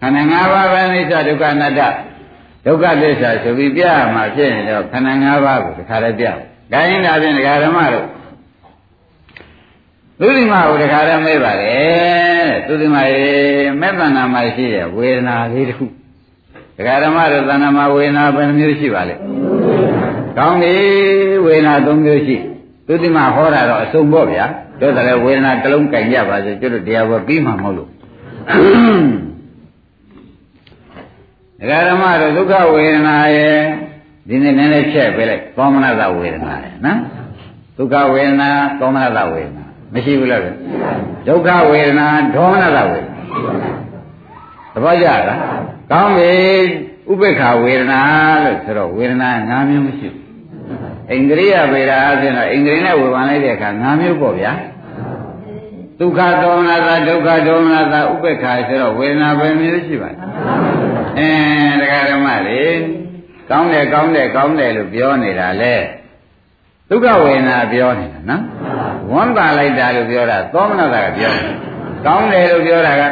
[0.00, 1.80] ခန္ဓာ၅ပါးပဲအိဋ္ဌဒုက္ခအနတ္တ
[2.66, 6.26] ဒုက္ခသစ္စာဆိုပြီးပြရမှာဖြစ်ရင်တော့ခန္ဓာ၅ပါးကိုတခါတည်းပြ။
[6.72, 8.06] ဒါရင်ဒါဖြင့်ဒကာဓမ္မတို့
[10.20, 11.74] သုတိမကိုတခါတည်းမေးပါလေ
[12.66, 13.02] သူဒီမှာ
[13.80, 15.86] မဲ့တဏ္ဍာမှာရှိတဲ့ဝေဒနာလေးတစ်ခု
[16.76, 19.14] ဒကာဓမ္မတို့တဏ္ဍာမှာဝေဒနာဘယ်နှမျိုးရှိပါလဲ
[20.36, 20.74] ကောင်းပြီ
[21.44, 22.36] ဝေဒနာ၃မျိုးရှိ
[22.86, 24.46] သူဒီမှာဟောတာတော့အစုံပေါ့ဗျာ
[24.80, 27.88] တို့တယ်ဝေဒနာတစ်လုံးကြိုင်ကြပါစေကျွတ်တို့တရားဘောပြီးမှမဟုတ်လို့
[31.58, 33.58] ဒကာဓမ္မတို့ဒုက္ခဝေဒနာရဲ့
[34.28, 36.98] ဒီနေ့နည်းနည်းဖြည့်ပေးလိုက်ကောမနတဝေဒနာရဲ့နော်
[37.76, 38.50] ဒုက္ခဝေဒနာ
[38.80, 40.42] ကောမနတဝေဒနာမရှိဘူးလား
[41.26, 43.70] ဒုက္ခဝေဒနာဒေါမနတဝေဒနာ
[44.74, 45.22] သဘောကျလား
[45.90, 46.32] ကောင်းပြီ
[47.10, 48.00] ဥပေက္ခဝေဒနာ
[48.44, 50.29] လို့ဆိုတော့ဝေဒနာ၅မျိုးမရှိဘူး
[51.12, 54.52] အိန္ဒြိယဗေဒအပြင်တော့အိန္ဒြိနဲ့ဝေဘာလိုက်တဲ့အခါ၅မျိုးပေါ့ဗျာ
[56.00, 60.16] ဒုက္ခဒေါမနတာဒုက္ခဒေါမနတာဥပေက္ခဆိုတော့ဝေဒနာပဲမျိုးရှိပါလဲ
[61.18, 61.30] အဲ
[61.80, 62.64] တရားဓမ္မတွေ
[63.50, 65.74] ကောင်းတယ်ကောင်းတယ်ကောင်းတယ်လို့ပြောနေတာလေ
[66.88, 68.42] ဒုက္ခဝေဒနာပြောနေတာနော်
[69.12, 71.54] ဝမ်းသာလိုက်တာလို့ပြောတာသောမနတာကပြောတယ်
[72.06, 73.02] ကောင်းတယ်လို့ပြောတာက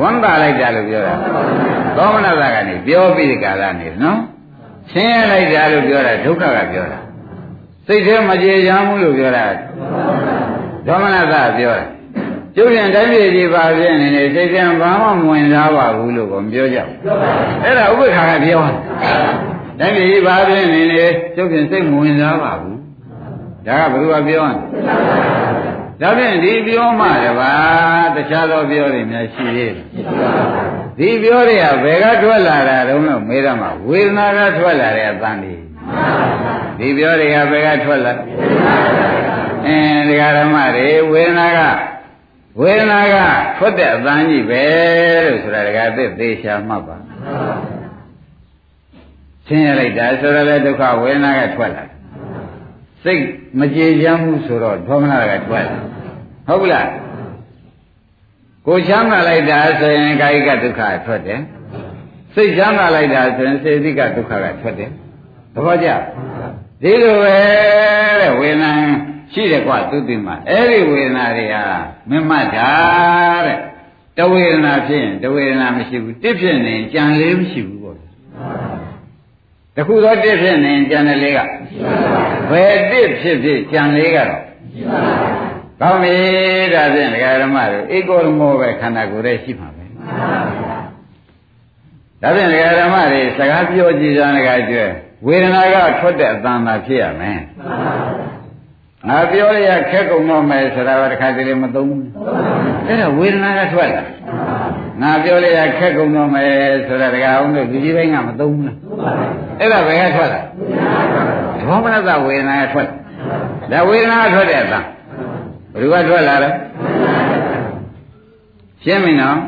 [0.00, 1.14] ဝမ်းသာလိုက်တာလို့ပြောတာ
[1.96, 4.18] သောမနတာကနေပြောပြီးဒီကာလနေနော်
[4.92, 6.98] ဆင်းရဲလိုက်တာလို့ပြောတာဒုက္ခကပြောတာ
[7.86, 9.44] စိတ်ထဲမကြေရမ်းဘူးလို့ပြောတာ
[10.86, 11.86] ဒေါမနတာပြောတာ
[12.56, 16.96] ကျုပ်ပြန်တိုင်းပြည်ကြီးပါပြင်းနေနေစိတ်ပြန်ဘာမှမဝင်စားပါဘူးလို့ကမပြောကြဘူး
[17.62, 18.76] အဲ့ဒါဥပ္ပခါကပြောတယ်
[19.78, 21.04] တိုင်းပြည်ကြီးပါပြင်းနေနေ
[21.36, 22.78] ကျုပ်ပြန်စိတ်မဝင်စားပါဘူး
[23.66, 24.56] ဒါကဘယ်သူကပြောလဲ
[26.00, 27.52] ဒါဖြင့်ဒီပြောမှတပါ
[28.14, 29.86] တခြားသောပြောတွေများရှိသေးတယ်
[30.98, 35.54] ဒီပြောတွေကဘယ်ကထွက်လာတာတုံးလို့မေးရမှာဝေဒနာကထွက်လာတဲ့အတန်ဒီ
[36.78, 38.12] ဒီပြောတွေကဘယ်ကထွက်လာ
[39.66, 41.60] အင်းဒီဃာရမတွေဝေဒနာက
[42.60, 43.16] ဝေဒနာက
[43.58, 44.64] ထွက်တဲ့အတန်ကြီးပဲ
[45.26, 46.96] လို့ဆိုတာတကယ်သိသေးချာမှတ်ပါ
[49.46, 51.84] ဆင်းရဲလိုက်တာဆိုတော့လေဒုက္ခဝေဒနာကထွက်လာ
[53.04, 53.22] စိတ်
[53.58, 55.76] မကြေချမ်းဘူးဆိုတော့ဒေါမနကထွက်လာ
[56.48, 56.88] ဟုတ်ကလား
[58.66, 61.40] ကိုချမ်းသာလိုက်တာဆိုရင်ကာယကဒုက္ခထွက်တယ်
[62.34, 64.90] စိတ်ချမ်းသာလိုက်တာဆိုရင်စေတိကဒုက္ခကထွက်တယ်
[65.54, 65.88] သဘောကျ
[66.82, 67.36] ဒီလိုပဲ
[68.20, 68.72] တဲ့ဝေဒနာ
[69.32, 71.62] ရှိတယ်ကွာသူသိမှာအဲ့ဒီဝေဒနာတွေဟာ
[72.10, 72.70] မမတ်တာ
[73.46, 73.58] တဲ့
[74.18, 77.96] တဝေဒနာဖြစ်ရင်တဝေဒနာမရှိဘူးတစ်ဖြစ်နေကြံလေးမရှိဘူးပေါ့
[79.76, 81.38] တခုသောတစ်ဖြစ်နေကြံတဲ့လေးက
[82.50, 84.42] ဘယ်တစ်ဖြစ်ဖြစ်ကြံလေးကတော့
[85.84, 86.16] ကောင်းပြီ
[86.74, 89.84] ဒါဖြင့်ဒကာဓမ္မတို့ဧကောရမောပဲခန္ဓာကိုယ်ရဲ့ရှိမှာပဲ
[92.22, 94.84] ဒါဖြင့်ဒကာဓမ္မတွေစကားပြောကြည့်ကြဒကာကျွဲ
[95.26, 97.40] ဝေဒနာကထွက်တဲ့အတန်သာဖြစ်ရမယ်
[99.08, 102.06] ငါပြောရခက်ကုန်တော့မယ်ဆိုတာကတခါတလေမသုံးဘူး
[102.86, 104.04] အဲ့ဒါဝေဒနာကထွက်လာ
[105.02, 106.48] ငါပြောရခက်ကုန်တော့မယ်
[106.88, 108.78] ဆိုတာတခါအောင်လို့ဒီကြီးပိုင်းကမသုံးဘူးလား
[109.60, 110.42] အဲ့ဒါဘယ်ကထွက်လာ
[111.68, 112.94] ဘောမနတဝေဒနာကထွက်လာ
[113.72, 114.84] ဒါဝေဒနာကထွက်တဲ့အတန်
[115.74, 116.50] ဘယ်သူကထွက်လာလဲ
[118.84, 119.38] ရှင်းပြီနော်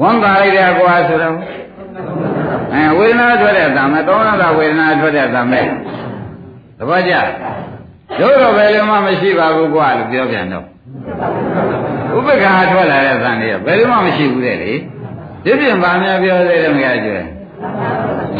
[0.00, 1.34] ဝန်ကာလိုက်တယ်ကွာဆိုတော့
[2.74, 5.64] အဲဝေဒနာထွက်တဲ့အတန်မဲ့သောနာတာဝေဒနာထွက်တဲ့အတန်မဲ့
[6.78, 7.14] သဘောကျ
[8.18, 10.64] တို့တော့ဘယ်လိုမှမရှိပါဘူးကွာလို့ပြောပြန်တော့
[12.16, 14.72] ဥပက္ခာထွက်လာတဲ့သံတွေဘယ်လိုမှမရှိဘူးတဲ့လေ
[15.44, 17.20] ဒီပြင်ဗာများပြောသေးတယ်မကကျွဲ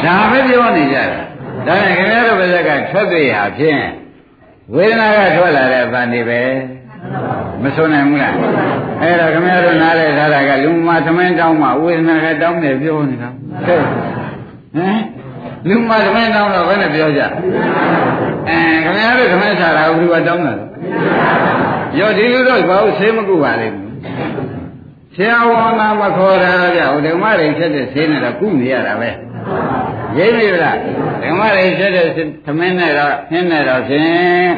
[0.05, 1.09] ဒါပဲပြောနေကြတယ်
[1.67, 3.83] ဒါနဲ့ခင်ဗျားတို့ဘက်ကထွက်သေးဟာဖြင့်
[4.75, 6.41] ဝေဒနာကထွက်လာတဲ့သံတွေပဲ
[7.63, 8.35] မဆုံးနိုင်ဘူးလား
[9.03, 15.03] အဲ့တော့ခင်ဗျားတို့နားလဲထားတာကလူမသမင်းတောင်းမှဝေဒနာကတောင်းတယ်ပြောနေတာဟမ်
[15.69, 20.65] လူမသမင်းတောင်းတော့ဘယ်နဲ့ပြောကြအဲခင်ဗျားတို့သမင်းစားတာဘယ်သူကတောင်းတာလဲ
[21.99, 23.91] ရောဒီလူတော့ဘာလို့ဆေးမကုပါလိမ့်မလဲ
[25.15, 29.11] ဆရာဝန်ကမခေါ်တာကြဟိုဓမ္မရိဖြစ်တဲ့ဆေးနဲ့တော့ကုနေရတာပဲ
[30.19, 30.79] ရင်းပြီလား
[31.23, 32.07] ဓမ္မရိဖြစ်တဲ့
[32.45, 34.51] သမင်းနဲ့တော့နှင်းနဲ့တော့ဖြင့်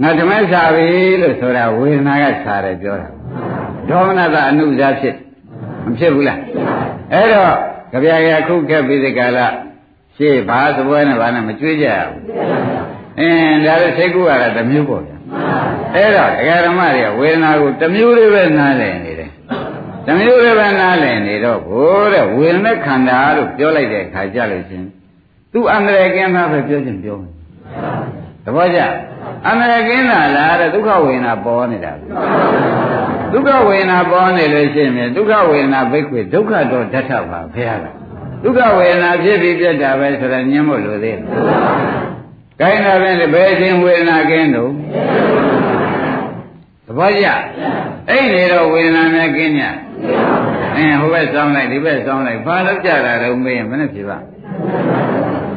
[0.00, 0.88] ငါဓမ္မစာပြီ
[1.20, 3.08] လို့ဆိုတာဝေဒနာကစာတယ်ပြောတာ
[3.88, 5.16] ဒေါမနတာအနုဇာဖြစ်
[5.84, 6.40] မဖြစ်ဘူးလား
[7.12, 7.52] အဲ့တော့
[7.92, 9.46] ကြပြရခုခက်ပြီးဒီကလာ
[10.16, 12.22] ရှေ့ဘာသပွဲနဲ့ဘာနဲ့မကြွေးကြရဘူး
[13.18, 15.16] အင်းဒါလည်းစိတ်ကူရတာတစ်မျိုးပေါ့ဗျာ
[15.94, 19.30] အဲ့တော့ဒကာဓမ္မတွေကဝေဒနာကိုတစ်မျိုးလေးပဲနားလည်နေတယ်
[20.06, 24.86] တစ်မျိုးလေးပဲနားလည်နေတော့ဘိုးတဲ့ဝေဒနာခန္ဓာလို့ပြောလိုက်တဲ့အခါကြလို့ချင်း
[25.52, 27.32] သူအန္တရာယ်ကင်းတာပဲပြောချင်ပြောမယ်
[28.44, 28.80] သဘောကျ
[29.46, 31.92] အန္တရာယ်ကင်းတာလားတဲ့ဒုက္ခဝေဒနာပေါ်နေတာ
[33.32, 37.86] ဒုက္ခဝေဒနာပေါ်နေလို့ရှိရင်ဒုက္ခဝေဒနာဘိက္ခွေဒုက္ခတော့ဓာတ်ထပါဘုရားက
[38.42, 41.26] ဒုက္ခဝေဒနာဖြစ်ပြီးပြတ်တာပဲဆိုတာညင်းဖို့လိုသေးတယ်။
[42.60, 45.41] ကိုင်းတာပဲဘယ်ချင်းဝေဒနာကင်းတော့သ
[46.98, 47.26] ဘောကျ
[48.08, 49.60] အဲ့နေတော့ဝေဒနာများကင်းည
[50.76, 54.18] အင်းဟိုဘက်ဆောင်းလိုက်ဒီဘက်ဆောင်းလိုက်ဘာလို့ကြတာတော့မေးရင်မနဲ့ဖြစ်ပါ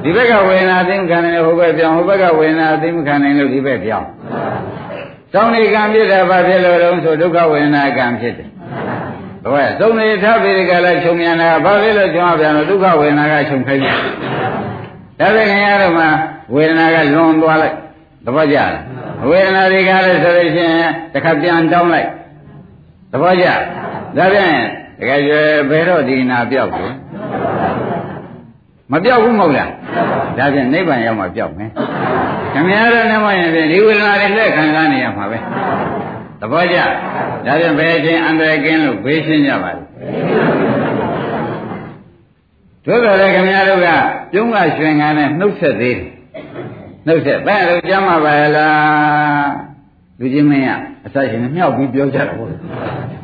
[0.03, 4.07] ဒီဘက်ကဝေဒနာသိမခံနိုင်ဟိုဘက်ပြောင်းဟိုဘက်ကဝေဒနာသိမခံနိုင်လို့ဒီဘက်ပြောင်း
[5.31, 8.49] စစောင်းနေကံဖြစ်တာဘာဖြစ်လို့တုံးဆိုဒုက္ခဝေဒနာကံဖြစ်တယ်
[9.53, 13.95] ဘယ်သုံးနေထပ်ပြီးဒီကလာခြုံမြန်တာဘာဖြစ်လို့ကျွန်တော်ပြန်လို့ဒုက္ခဝေဒနာကခြုံခိုင်းတယ်
[15.19, 16.09] ဒါပေမဲ့ခင်ဗျားတို့မှာ
[16.55, 17.75] ဝေဒနာကလွန်သွားလိုက်
[18.26, 18.73] သဘောကျလား
[19.30, 22.09] ဝေဒနာတွေကလည်းဆိုလို့ရှိရင်တစ်ခါပြန်တောင်းလိုက်
[23.11, 23.47] သဘောကျ
[24.17, 24.53] ဒါဖြင့်
[24.99, 26.88] တကယ်ကျွယ်ဘယ်တော့ဒီနာပြောက်လဲ
[28.91, 29.69] မပြောက်ဘူးမဟုတ်လား
[30.38, 31.69] ဒါဖြင့်နိဗ္ဗာန်ရောက်မှပြောက်မယ်
[32.53, 35.39] ခင်ဗျားတို့နဲ့မှရင်ဖြင့်ဒီဝေဒနာတွေလက်ခံစားနေရမှာပဲ
[36.39, 36.78] သဘောကျ
[37.45, 39.84] ဒါဖြင့်ဘယ်အချိန်အန္တရာယ်ကင်းလို့ဘေးရှင်းကြပါလဲ
[42.86, 43.89] တို့တော်လည်းခင်ဗျားတို့က
[44.32, 46.14] ပြုံးကရွှင်ခံနဲ့နှုတ်ဆက်သေးတယ်
[47.08, 49.51] နှုတ်ဆက်ဘယ်လိုကြမ်းမှာပါလား
[50.20, 50.70] လူကြီးမင်းက
[51.06, 52.49] အစရှင်မြောက်ပြီးပြောကြတာပေါ့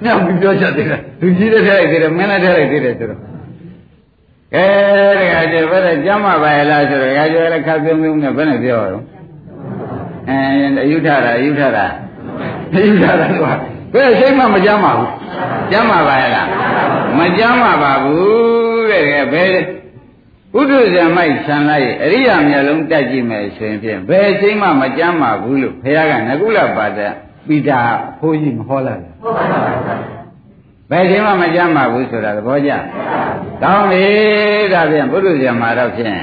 [0.03, 3.19] မြောက်ပြီးပြောကြသေးတယ်လူကြီးတဲ့ထဲလိုက်သေးတယ်မင်းလည်းထဲလိုက်သေးတယ်ဆိုတော့
[4.55, 4.65] အဲ
[5.19, 9.03] တခါကျဘယ်ကြမ်းမှာပါလားဆိုတော့ခါကျလည်းခပ်ပြုံးပြုံးနဲ့ဘယ်နဲ့ပြောတော့
[10.29, 10.37] အဲ
[10.83, 11.85] အယုထတာအယုထတာ
[12.73, 13.53] အယုထတာကွာ
[13.93, 15.11] ဘယ်စိတ်မှမကြမ်းပါဘူး
[15.71, 16.47] ကြမ်းမှာပါလား
[17.17, 19.03] မကြမ်းမှာပါဘူးတဲ့
[19.33, 19.53] ဘယ်
[20.53, 26.99] ဘုဒ္ဓဇံမိုက်ဆံလိုက်အရိယာမျက်လုံးတက်ကြည့်မယ်ဆိုရင်ဖြင့်ဘယ်အချိန်မှမကြမ်းပါဘူးလို့ဘုရားကငကုလပါဒ
[27.47, 27.79] ပိတာ
[28.19, 29.11] ဖိုးကြီးမဟောလာဘူး
[30.89, 32.71] ဘယ်အချိန်မှမကြမ်းပါဘူးဆိုတာသဘောကျ
[33.63, 34.05] ကောင်းပြီ
[34.73, 36.17] ဒါဖြင့်ဘုဒ္ဓဇံမှာတော့ဖြင့်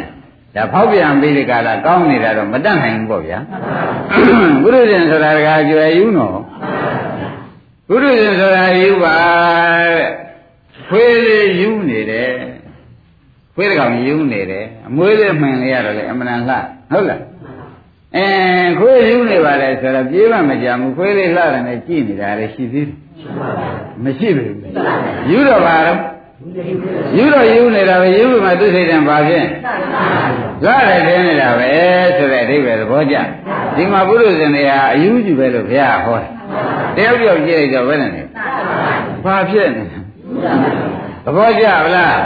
[0.54, 3.38] ဒါဖောက်ပြန်ပြီးဒီကလာကောင်းနေတာတော့မတတ်နိုင်ဘူးပေါ့ဗျာ
[4.62, 6.38] ဘုဒ္ဓဇံဆိုတာကကြွယ်ယူနော်
[7.88, 9.16] ဘုဒ္ဓဇံဆိုတာယူပါ
[9.92, 10.08] တဲ့
[10.88, 12.32] ခွေးလေးယူနေတယ်
[13.58, 16.34] ခွေးတကောင်ယူနေတယ်အမွေးလေးမှန်လေးရတော့လေအမှန်လှ
[16.90, 17.20] ဟုတ်လား
[18.16, 18.26] အဲ
[18.78, 22.96] ခွေးယူနေပါလေဆိုတော့ပြေးမှမကြဘူးခွေးလေးလှတယ်နဲ့ကြည့်နေတာလေရှိသေးတယ်
[24.04, 24.54] မရှိဘူး
[25.30, 25.98] ယူတော့ပါတော့
[27.16, 29.46] ယူတော့ယူနေတာပဲယူလို့မှသူစိတ်တံပါဖြင့်
[30.64, 31.70] ရတယ်တင်းနေတာပဲ
[32.16, 33.16] ဆိုတဲ့အဓိပ္ပာယ်သဘောကျ
[33.76, 36.30] ဒီမှာပုရုဇဉ်တွေဟာအယူကြည့်ပဲလို့ဘုရားဟောတယ်
[36.96, 38.22] တယောက်ယောက်ကြည့်လိုက်တော့ဘယ်နဲ့လဲ
[39.24, 39.82] ဘာဖြစ်နေ
[41.24, 42.16] သဘောကျဗလား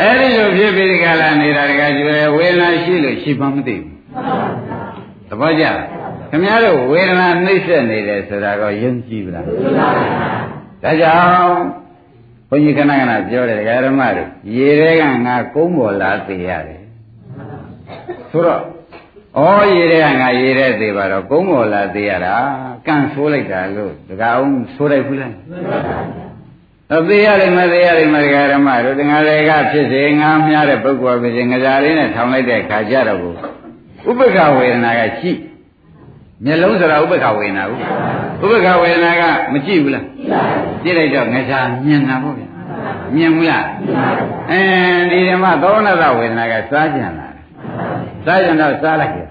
[0.00, 3.94] အဲ့ဒီလိုဖြစ်ပြီးဒီကလာနေတာတကကျွယ်ဝေဒနာရှိလို့ရှိမှမသိဘူး
[5.28, 5.64] သဘောကျ
[6.30, 11.64] ခင်ဗျားတို့ဝေဒနာနှိမ့်ဆက်နေတယ်ဆိုတာကိုယုံကြည်ဗလားဒါကြောင့်
[12.48, 16.80] ဘုန်းကြီးခဏခဏပြောတယ်ဒကာဓမ္မတို့ရေတွေကငါကုန်းပေါ်လာသေးရတယ်
[18.30, 18.62] ဆိုတော့
[19.38, 19.40] ဩ
[19.74, 22.34] ရေတွေကငါရေတဲ့သေးပါတော့ကုန်းပေါ်လာသေးရတာ
[22.86, 25.32] ကန့်ဆိုးလိုက်တာလို့ဒကာအောင်ဆိုးလိုက်ဘူးလား
[26.94, 33.36] အသေးရတယ်မသေးရတယ်မတရားဓမ္မတို့တငါတွေကဖြစ်စေငါမြားတဲ့ပုဂ္ဂိုလ်ဖြစ်စေငကြလေးနဲ့ထောင်လိုက်တဲ့ခါကြတော့ဘူး
[34.08, 35.32] ဥပ္ပခဝေဒနာကရှိ
[36.44, 37.80] မျက်လုံးဆိုတာဥပ္ပခဝေဒနာဘူး
[38.52, 39.22] ဥပ္ပခဝေဒနာက
[39.52, 40.04] မကြည့်ဘူးလား
[40.82, 41.54] ကြည့်လိုက်တော့ငကြ
[41.86, 42.48] မြင်တာပေါ့ဗျာ
[43.14, 43.64] မြင်ဘူးလား
[44.50, 44.60] အဲ
[45.10, 47.28] ဒီဓမ္မသောဏသဝေဒနာကစားကြံလာ
[48.24, 49.28] စားကြံတော့စားလိုက်တယ်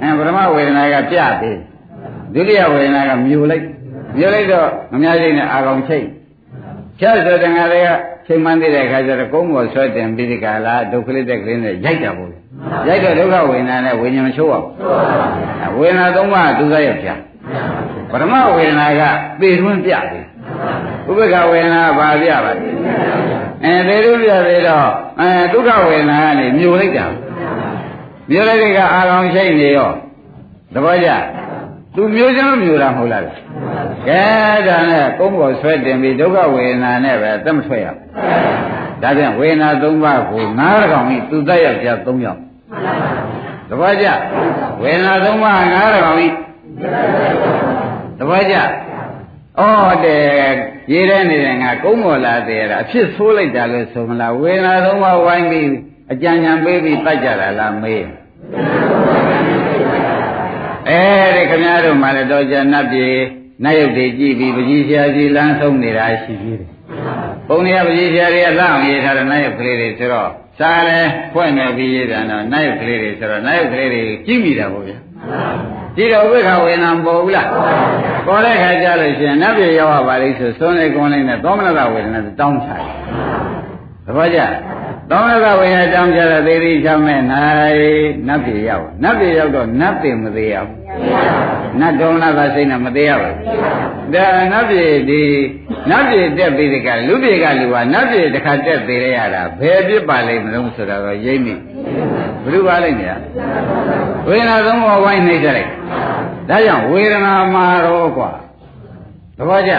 [0.00, 1.58] အဲပရမဝေဒနာကပြသေး
[2.34, 3.64] ဒုတိယဝေဒနာကမြူလိုက်
[4.16, 6.06] မြူလိုက်တော့မများစိတ်နဲ့အာကောင်ချိတ်
[6.98, 7.88] ဖြတ်ဆိုတဲ့ငါတွေက
[8.26, 12.30] ချိန်မှန်းသေးတဲ့အခါကျတော့ကုန်းပေါ်ဆွဲတင်ပြီးဒီကလာဒုက္ခလေးတက်ကလေးနဲ့ရိုက်တာပေါ့
[12.88, 14.66] ရိုက်တော့ဒုက္ခဝေဒနာနဲ့ဝိညာဉ်မချိုးအောင်
[15.78, 17.14] ဝေဒနာသုံးပါးသူစားရဖြာ
[18.10, 19.02] ပရမဝေဒနာက
[19.40, 20.24] ပေတွန်းပြတယ်
[21.08, 22.68] ဥပ္ပခဝေဒနာဘာပြပါလဲ
[23.64, 24.88] အဲပေတွန်းပြသေးတော့
[25.20, 27.06] အဲဒုက္ခဝေဒနာကနေမြူလိုက်တာ
[28.30, 29.90] မြူလိုက်တဲ့ကအာကောင်ရှိနေရော
[30.74, 31.10] သဘောကျ
[31.94, 33.24] သူမျိုးချင်းမျိုးတာမဟုတ်လား
[34.08, 34.22] ကဲ
[34.68, 37.86] ဒါနဲ့ကုန်းပေါ်ဆွဲတင်ပြီးဒုက္ခဝေဒနာနဲ့ပဲသက်မထွက်ရ
[39.02, 42.38] ဒါပြန်ဝေဒနာ၃ပါးကို၅ရကောင်ဤသူတက်ရောက်ကြ၃ယောက်
[43.68, 44.06] သဘောကျ
[44.82, 46.28] ဝေဒနာ၃ပါး၅ရကောင်ဤ
[48.18, 49.62] သဘောကျဩ
[50.04, 50.22] တဲ့
[50.92, 55.68] ရေးတဲ့နေတဲ့ငါကုန်းပေါ်လာသေးရတာအဖြစ်ဆိုးလိုက်တာလို့ဆိုမလားဝေဒနာ၃ပါးဝိုင်းပြီး
[56.12, 58.04] အကြံဉာဏ်ပေးပြီးတတ်ကြတာလားမေး
[60.88, 61.02] အဲ
[61.36, 63.06] ဒီခမည်းတော်မှလည်းတော့ကျနတ်ပြေ
[63.64, 66.70] နတ်ရုပ်တွေကြည့်ပြီးပကြီးဆရာကြီးလမ်းဆုံးနေတာရှိသေးတယ်။
[67.48, 70.98] ဘုံတွေကပကြီးဆရာတွေကလမ်းအောင်ရေးထားတဲ့နတ်ရုပ်ကလေးတွေဆိုတော့စားလဲ
[71.32, 74.96] ဖွင့်နေပြီးရေးတယ်နော်နတ်ရုပ်ကလေးတွေဆိုတော့နတ်ရုပ်ကလေးတွေကြည့်မိတာပေါ့ဗျာ။
[75.96, 77.46] ဒီတော့ဝိခဝေနာမပေါ်ဘူးလား။
[78.26, 82.82] ပေါ်တဲ့ခါကျလို့ရှိရင်နတ်ပြေရောက်ရပါလိမ့်ဆိုသွန်းနေကွန်းလေးနဲ့သောမနတဝေဒနာတောင်းချတယ်။
[84.06, 84.40] သဘောကျ
[85.11, 90.77] သောမနတဝေဒနာတောင်းချတဲ့သေတိချောင်းနဲ့နိုင်နတ်ပြေရောက်နတ်ပြေရောက်တော့နတ်ပြေမသေးရဘူး
[91.79, 93.33] နတ်တော်နာကစိတ်နဲ့မသေးရဘူး
[94.13, 95.21] ဒါနတ်ပြည်ဒီ
[95.89, 101.53] နတ်ပြည်တက်ပြီးဒီကလူပြည်ကလူကနတ်ပြည်တစ်ခါတက်သေးရတာဘယ်ပြစ်ပါလိမ့်မလို့ဆိုတော့ရိမ့်မိ
[102.43, 103.17] ဘယ်လိုပါလိမ့်เนี่ย
[104.27, 105.71] ဝေဒနာသုံးပါးဝိုင်းနှိမ့်ကြလိုက်
[106.49, 108.31] ဒါကြောင့်ဝေဒနာမှာတော့กว่า
[109.37, 109.73] သဘောကျ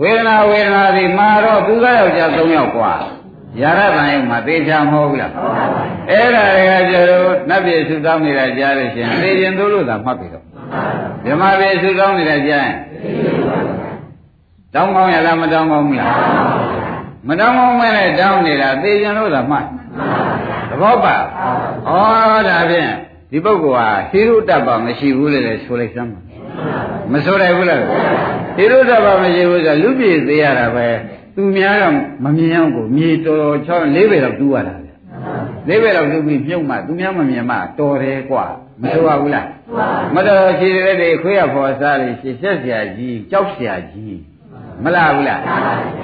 [0.00, 2.92] ဝေဒနာဝေဒနာဒီမှာတော့သူကယောက်ျား၃ယောက်กว่า
[3.61, 5.31] ရာရတန်ရုံမှာသေချာမဟုတ်ဘူးလား
[6.09, 10.43] အဲ့ဒါတွေကကျတော့နတ်ပြည်ဆုတောင်းနေတာကြားလို့ရှင်သေခြင်းသို့လို့သာမှတ်ပြီတော့
[11.27, 12.75] ယဓမ္မပဲဆုတောင်းနေတာကြားရင်
[14.73, 16.11] တောင်းကောင်းရလားမတောင်းကောင်းဘူးလား
[17.27, 19.65] မတောင်းကောင်းမဲနဲ့တောင်းနေတာသေခြင်းလို့သာမှတ်
[20.69, 21.91] သဘောပါဩ
[22.49, 22.91] ဒါဖြင့်
[23.31, 26.19] ဒီပုဂ္ဂိုလ်ဟာဟိရုတ္တပမရှိဘူးလေဆိုလိုက်စမ်းပါ
[27.11, 27.79] မဆိုရဘူးလား
[28.57, 30.87] ဟိရုတ္တပမရှိဘူးဆိုလူပြည်သေးရတာပဲ
[31.38, 31.94] သူများတော့
[32.24, 34.74] မမြင်အောင်ကိုမြေတော်တော်ချောင်းလေးပဲတော့တူရတာ
[35.68, 38.46] လေးပဲတော့တူပြီးမြုပ်မှသူများမမြင်မှတော်တယ်กว่า
[38.80, 39.46] မဆိုရဘူးလား
[40.14, 44.18] မတော်ရှိတဲ့တွေခွေးရဖော်စားလို့ရှစ်ဆက်เสียကြီးကြောက်เสียကြီး
[44.82, 45.40] မလားဘူးလား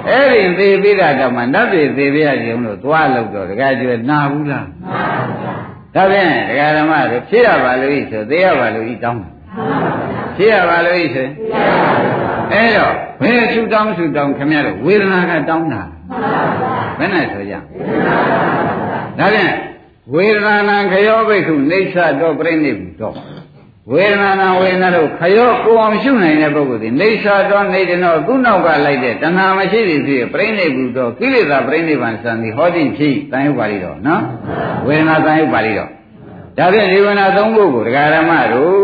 [0.09, 4.67] အဲ့ဒီသေပြီးတာတော့မှနတ်တွေသေပြရခြင်းလို့သွားလို့တော့တကယ်ကျွဲနာဘူးလား
[5.95, 9.23] ဒါဖြင့်ဒကာဓမ္မတို့ဖြစ်ရပါလို့ဤဆိုသေရပါလို့ဤတောင်း
[10.37, 11.27] ဖြစ်ရပါလို့ဤဆို
[12.52, 15.82] အဲ့တော့ဘယ်ဆူတောင်းဆူတောင်းခင်ဗျားတို့ဝေဒနာကတောင်းတာ
[16.98, 19.52] ဘယ်နဲ့ဆိုကြဒါဖြင့်
[20.14, 23.14] ဝေဒနာနံခယောဘိက္ခုနေသတော့ပြိဋိဘုတော့
[23.92, 34.22] ဝေဒနာနာဝေဒနာတို့ခရောကိုအောင်ရှုနိုင်တဲ့ပုဂ္ဂိုလ်ဒီနေသတော့နေတယ်တော့သူ့နောက်ကလိုက်တဲ့တဏှာမရှိသည်ဖြစ်ပြိဋိဘုတော့ကိလေသာပြိဋိဘံစံသည်ဟောတိဖြစ်တန်ရုပ်ပါလိတော့နော်
[34.86, 35.90] ဝေဒနာတန်ရုပ်ပါလိတော့
[36.58, 38.76] ဒါဖြင့်ဒီဝေဒနာသုံးခုကိုဒကာရမတို့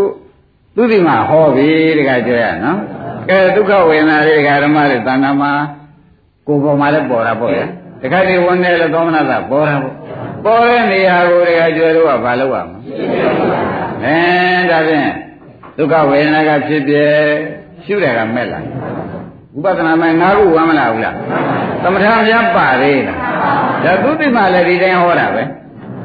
[0.75, 2.79] သူဒီမှာဟောပြီဒကာကြရနော်
[3.29, 5.53] ကဲဒုက္ခဝေဒနာတွေဒကာရမတွေတဏှာမှာ
[6.47, 7.63] ကိုယ်ပေါ်မှာလည်းပေါ်တာပေါ့လေ
[8.03, 9.95] တခါတည်းဝန်တယ်လို့သောမနာသာပေါ်တာပေါ့
[10.45, 12.69] ပေါ်တဲ့နေရာကိုတခါကျွဲတော့ကဘာလုပ်ရမ
[14.03, 14.17] လဲ
[14.59, 15.11] အဲဒါဖြင့်
[15.77, 16.95] ဒုက္ခဝေဒနာကဖြစ်ပြ
[17.85, 18.65] ရှုတယ်ကမဲ့လား
[19.57, 21.17] ဥပဒနာမဲ့ငါးခုဝမ်းမလားဘူးလား
[21.83, 23.19] သမထများပါသေးလား
[23.85, 25.43] ဒါသူတိမှလည်းဒီတိုင်းဟောတာပဲ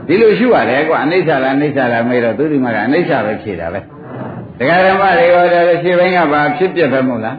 [0.08, 3.80] ဒီလိုရှုရတယ်ကွာအနိစ္စလားအနိစ္စလားမေးတော့သူတိမှကအနိစ္စပဲဖြေတာပဲ
[4.60, 7.38] တရားဓမ္မတွေဟောတယ်ရှင်းပိုင်းကဘာဖြစ်ပြပဲမဟုတ်လား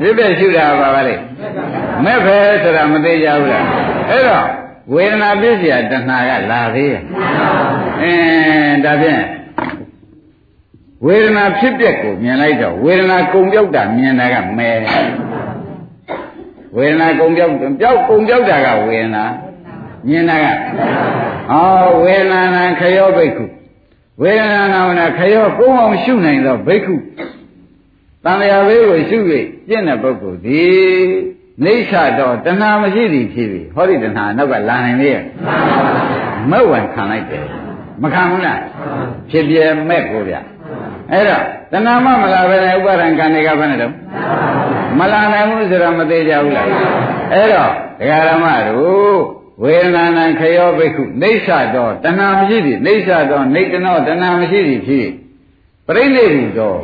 [0.00, 1.14] ဖြစ်ပြရှုတာပါပါလေ
[2.04, 3.64] မဲ့ပဲဆိုတာမသေးကြဘူးလား
[4.10, 4.46] အဲ့တော့
[4.94, 7.02] ဝေဒနာပြည့်စရာတဏှာကလာသေးရဲ့
[8.02, 9.22] အင်းဒါဖြင့်
[11.06, 14.70] ဝေဒနာဖြစ်ပျက်ကိုမြင်လိုက်တော့ဝေဒနာကုံပြောက်တာမြင်တာကမဲ
[16.76, 19.24] ဝေဒနာကုံပြောက်ပြောက်ကုံပြောက်တာကဝေဒနာ
[20.08, 20.46] မြင်တာက
[21.50, 23.44] ဟောဝေဒနာနာခယောဘိက္ခု
[24.22, 26.94] ဝေဒနာနာဝနာခယောကုံအောင်ရှုနိုင်သောဘိက္ခု
[28.24, 29.18] တန်လျာဘေးကိုရှု၍
[29.68, 30.64] ကျင့်တဲ့ပုဂ္ဂိုလ်ဒီ
[31.64, 35.24] နေဆတော့တဏှာမရှိသည်ဖြစ်ပြီဟောဒီတဏှာနောက်ကလာနိုင်လေရဲ့
[36.50, 37.44] မက်ဝင်ခံလိုက်တယ်
[38.02, 38.60] မခံဘူးလား
[39.30, 39.56] ဖြစ်ပြ
[39.88, 40.34] မဲ့ကိုဗျ
[41.12, 43.92] အဲ့တော့တဏှာမမလာပဲနဲ့ဥပါဒံကံတွေကဘယ်နဲ့တော့
[44.98, 46.66] မလာနိုင်ဘူးဆိုတော့မသေးကြဘူးလား
[47.32, 55.08] အဲ့တော့ဒကာရမတို့ ဝေဒနာနံခယောဘိက္ခုနေဆတော့တဏှာမရှိသည်နေဆတော့နေတနောတဏှာမရှိသည်ဖြစ်
[55.86, 56.78] ပြိဋိဘုတော့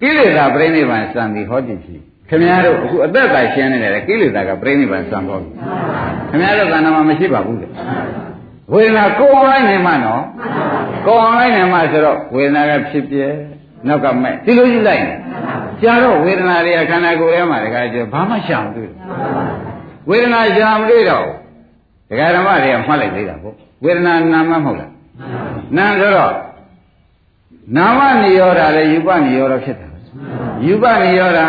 [0.00, 5.50] ကိလေသာပြိဋိဘံစံသည်ဟောတိဖြစ်ခင်ဗျားတို့အခုအသက်သာရှင်းနေတယ်ကိလေသာကပြိဋိဘံစံဟောပြီ
[6.30, 7.68] ခင်ဗျားတို့သဏ္ဍာန်မှာမရှိပါဘူးလေ
[8.72, 10.22] ဝေဒနာကိုယ်အောင်လိုက်နေမှနော်
[11.06, 13.26] ကိုယ်အောင်လိုက်နေမှဆိုတော့ဝေဒနာကဖြစ်ပြဲ
[13.86, 15.02] နောက်ကမဲ့ဒီလိုယူလိုက်
[15.82, 18.90] ကြာတော့ဝေဒနာတွေကခန္ဓာကိုယ်ထဲမှာတခါကျဘာမှရှာမတွေ့
[20.08, 21.26] ဝေဒနာရှာမတွေ့တော့
[22.08, 23.54] ဒကာဓမ္မတွေကမှတ်လိုက်သေးတာပေါ့
[23.84, 24.92] ဝေဒနာနာမမဟုတ်လား
[25.76, 26.34] နာဆိုတော့
[27.76, 29.88] နာမနိရောဓလည်းယူပနိရောဓဖြစ်တာ
[30.66, 31.40] ယူပနိရောဓ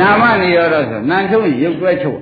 [0.00, 2.20] နာမနိရောဓဆိုနာချုပ်ရုပ်တွဲချုပ်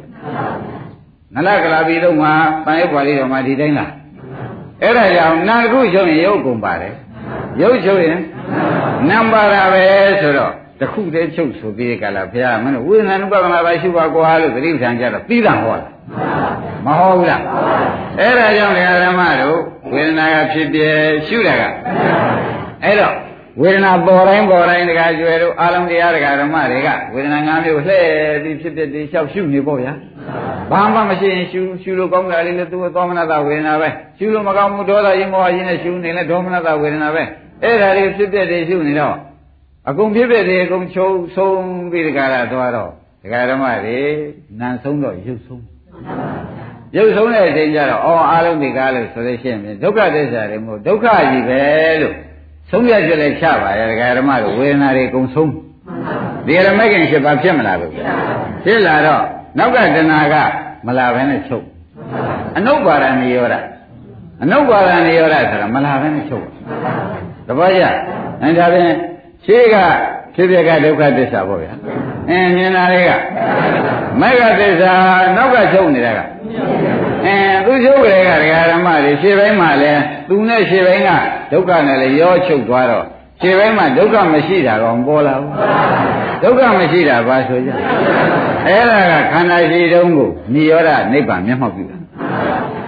[1.34, 2.28] နလကလာပြီးတော့မှ
[2.64, 3.90] ပန်ရုပ်ပါဠိတော်မှာဒီတိုင်းလား
[4.82, 6.94] အဲ့ဒါကြောင့်နာတစ်ခုချုပ်ရင်ရုပ်ကုန်ပါတယ်
[7.62, 8.18] ရုပ်ချုပ်ရင်
[9.08, 9.82] နံပါတာပဲ
[10.20, 15.90] ဆိုတော့တခုတည်းချုပ်ဆိုပြီးကြလားဘုရားမင်းတို့ဝိညာဉ်ဥပဒနာပါရှုပါကွာလို့သတိပဋ္ဌာန်ကြတော့ပြီးတာဟောလား
[16.86, 17.42] မဟောဘူးလား
[18.18, 18.74] အဲ့ဒါကြောင့်
[19.04, 19.58] ဓမ္မတို့
[19.92, 20.80] ဝေဒနာကဖြစ်ပြ
[21.26, 21.62] ရှုတာက
[22.84, 23.14] အဲ့တော့
[23.60, 28.06] ဝေဒနာပေါ်တိုင်းပေါ်တိုင်းတခါကျွယ်တို့အာလုံးတရားတခါဓမ္မတွေကဝေဒနာ၅မျိုးလှည့်
[28.42, 29.92] ပြီးဖြစ်ဖြစ်ပြီးလျှောက်ရှုနေပေါ့ဗျာ
[30.70, 37.22] ဘာမှမရှိရင်ရှုရှုလို့ကောင်းတာလေးလည်းသူ့သောမနတဝေဒနာပဲရှုလို့မကောင်းဘူးဒေါသရင်မောဟရင်နဲ့ရှုနေလဲဒေါမနတဝေဒနာပဲ
[37.62, 39.16] အဲ့ဒါတွေဖြစ်ဖြစ်တွေရှုနေတော့
[39.88, 42.90] အကုန်ဖြစ်ဖြစ်တွေအကုန်ချုပ်ဆုံးပြီးတခါလာသွားတော့
[43.22, 43.98] ဒကာဓမ္မတွေ
[44.58, 45.69] နန်ဆုံးတော့ရုပ်ဆုံး
[46.96, 51.62] ရုပ်ဆုံးတဲ့အချိန်ကျတော့အော်အားလုံးဒီကားလို့ဆိုလို့ရှိရင်ဒုက္ခသစ္စာတွေမို့ဒုက္ခကြီးပဲ
[52.02, 52.14] လို့
[52.70, 55.52] ဆုံးဖြတ်ချက်လည်းချပါရဲ့ဒကာဓမ္မတို့ဝေဒနာတွေအကုန်ဆုံး
[56.46, 57.92] ဒီရမခင်ဖြစ်ပါဖြစ်မလားလို့
[58.64, 59.22] ဖြစ်လာတော့
[59.58, 60.34] နောက်ကတဏှာက
[60.86, 61.64] မလာဘဲနဲ့ချုပ်
[62.56, 63.54] အနုပါဒနိရောဓ
[64.42, 66.46] အနုပါဒနိရောဓဆိုတာမလာဘဲနဲ့ချုပ်
[67.48, 67.84] တပည့်ရ
[68.42, 68.96] အဲဒါဖြင့်
[69.44, 69.76] ရှေးက
[70.34, 71.72] ဖြစ်ပြကဒုက္ခသစ္စာပေါ့ဗျာ
[72.30, 73.10] အင်းမြင်တာတွေက
[74.20, 74.92] မေဃသစ္စာ
[75.36, 76.20] နောက်ကချုပ်နေတာက
[77.26, 79.92] အင်းသူချုပ်ကြတဲ့ကဒကာဓမ္မတွေရှေ့ပိုင်းမှာလဲ
[80.28, 81.10] သူနဲ့ရှေ့ပိုင်းက
[81.52, 83.06] ဒုက္ခနဲ့လည်းရောချုပ်သွားတော့
[83.42, 85.52] ခြေပိုင်းမှာဒုက္ခမရှိတာတော့မပေါ်လာဘူး
[86.42, 87.70] ဒုက္ခမရှိတာဘာဆိုကြ
[88.66, 91.96] အဲ့ဒါကခန္ဓာရှိတုံးကိုនិရောဓနိဗ္ဗာန်မျက်မှောက်ပြုတာ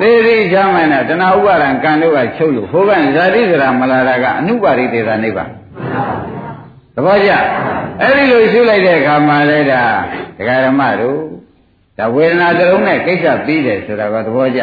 [0.00, 5.50] သေရိချမ်းမှန်တဲ့တဏှာဥပါဒံကံတို့ကချုပ်လို့ဟိုကဇာတိစရာမလာတာကအနုပါရိသေသာနိဗ္ဗာန်
[6.94, 7.30] သဘောကျ
[8.00, 9.82] အဲ့ဒီလိုရှုလိုက်တဲ့အခါမှာလေဒါ
[10.36, 11.18] ဒကာဓမ္မတို့
[11.98, 14.60] ဒါဝေဒနာသလုံးနဲ့ကိစ္စပြီးတယ်ဆိုတာကသဘောကျ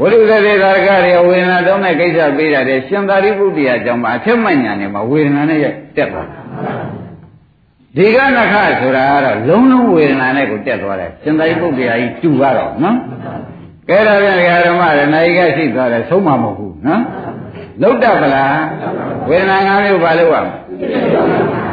[0.00, 5.58] ဝိရုသတိသာရကတွေဝေဒနာသုံးတဲ့ကိစ္စပြီးတာတဲ့ရှင်သာရိပုတ္တရာကြောင့်မှာအထက်မှညာနေမှာဝေဒနာနဲ့
[5.96, 6.28] တက်သွား
[7.96, 12.96] ဒီကနခဆိုတာကတော့လုံးလုံးဝေဒနာနဲ့ကိုတက်သွားတယ်ရှင်သာရိပုတ္တရာကြီးတူကတော့နော်
[13.88, 14.36] ကဲဒါပြန်
[14.66, 17.02] ဓမ္မရနိုင်ကရှိသွားတယ်ဆုံးမမဟုတ်ဘူးနော်
[17.82, 18.60] လုတ်တပလား
[19.28, 20.54] ဝေဒနာ၅မျိုးပါလို့ရမယ်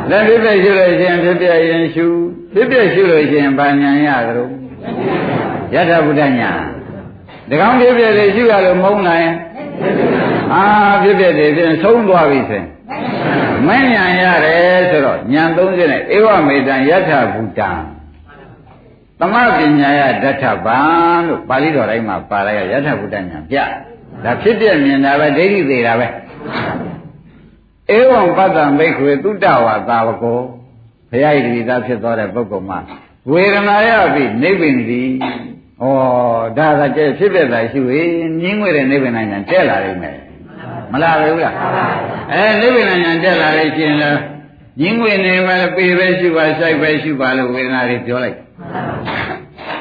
[0.09, 2.05] လက်ဖြစ်ဖြစ်ရှုလို့ရှိရင်ဖြစ်ပြရင်ရှု
[2.53, 4.49] ဖြစ်ပြရှုလို့ရှိရင်ဘာညာရသလို
[5.73, 6.51] ယထာဘုဒ္ဓညာ
[7.49, 9.29] တကောင်ဖြစ်ပြလေရှုရလို့မုန်းနိုင်
[10.53, 10.63] အာ
[11.03, 12.67] ဖြစ်ပြတယ်ပြန်ဆုံးသွားပြီဆိုရင်
[13.67, 17.71] မညာရတယ်ဆိုတော့ညာ30နဲ့ဧဝမေတံယထာဘုဒ္ဓံ
[19.19, 20.79] သမပညာယဒဋ္ဌဗံ
[21.27, 23.57] လို့ပါဠိတော်တိုင်းမှာပါလိုက်ရယထာဘုဒ္ဓညာပြ
[24.24, 26.07] ဒါဖြစ်ပြမြင်တာပဲဒိဋ္ဌိသေးတာပဲ
[27.97, 30.39] ဧဝံပတ္တံဘိက္ခွေသုတ္တဝါသာဝကော
[31.09, 32.80] ဘုရားဤတိသားဖြစ်သွားတဲ့ပုဂ္ဂိုလ်မှာ
[33.32, 35.09] ဝေဒနာရပြီနိဗ္ဗာန်သည်
[35.82, 35.86] ဩ
[36.57, 38.01] ဒါကကျဖြစ်ပြတာရှိဝေ
[38.39, 40.18] မြင်းငွေတဲ့နိဗ္ဗာန်ညာတက်လာလိမ့်မယ်
[40.91, 41.55] မလားဘူးလား
[42.32, 44.11] အဲနိဗ္ဗာန်ညာတက်လာလို့ရှင်လဲ
[44.82, 48.38] ညင်းငွေနေပဲပေပဲရှိပါဆိုင်ပဲရှိပါလို့ဝေဒနာတွေပြောလိုက်